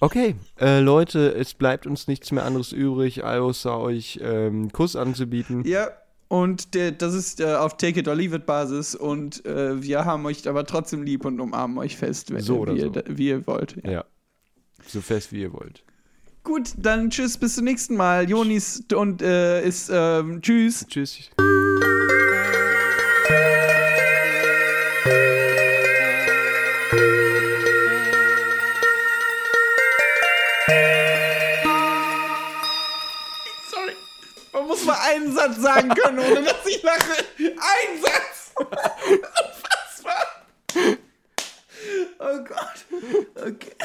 Okay, 0.00 0.34
äh, 0.60 0.80
Leute, 0.80 1.32
es 1.34 1.54
bleibt 1.54 1.86
uns 1.86 2.08
nichts 2.08 2.32
mehr 2.32 2.44
anderes 2.44 2.72
übrig, 2.72 3.22
außer 3.22 3.78
euch 3.78 4.18
ähm, 4.22 4.72
Kuss 4.72 4.96
anzubieten. 4.96 5.64
Ja, 5.64 5.88
Und 6.28 6.74
der, 6.74 6.92
das 6.92 7.14
ist 7.14 7.40
äh, 7.40 7.54
auf 7.54 7.78
Take 7.78 8.00
It 8.00 8.08
or 8.08 8.14
Leave 8.14 8.36
It 8.36 8.46
Basis. 8.46 8.94
Und 8.94 9.44
äh, 9.46 9.82
wir 9.82 10.04
haben 10.04 10.26
euch 10.26 10.46
aber 10.46 10.64
trotzdem 10.64 11.02
lieb 11.02 11.24
und 11.24 11.40
umarmen 11.40 11.78
euch 11.78 11.96
fest, 11.96 12.32
wenn, 12.32 12.40
So 12.40 12.58
oder 12.58 12.74
wie, 12.74 12.80
so. 12.80 12.92
Ihr, 12.92 13.04
wie 13.08 13.28
ihr 13.28 13.46
wollt. 13.46 13.76
Ja. 13.82 13.90
Ja. 13.90 14.04
So 14.86 15.00
fest 15.00 15.32
wie 15.32 15.40
ihr 15.40 15.52
wollt. 15.52 15.82
Gut, 16.44 16.72
dann 16.76 17.10
tschüss, 17.10 17.36
bis 17.36 17.56
zum 17.56 17.64
nächsten 17.64 17.96
Mal. 17.96 18.28
Jonis 18.28 18.84
und 18.94 19.22
äh, 19.22 19.66
ist 19.66 19.90
ähm, 19.92 20.40
tschüss. 20.40 20.86
Tschüss. 20.88 21.30
Satz 35.52 35.62
sagen 35.62 35.88
können, 35.90 36.18
ohne 36.18 36.42
dass 36.42 36.66
ich 36.66 36.82
lache. 36.82 37.24
Ein 37.38 38.02
Satz. 38.02 38.52
Unfassbar. 38.58 40.26
Oh 42.18 42.38
Gott. 42.44 42.84
Okay. 43.36 43.76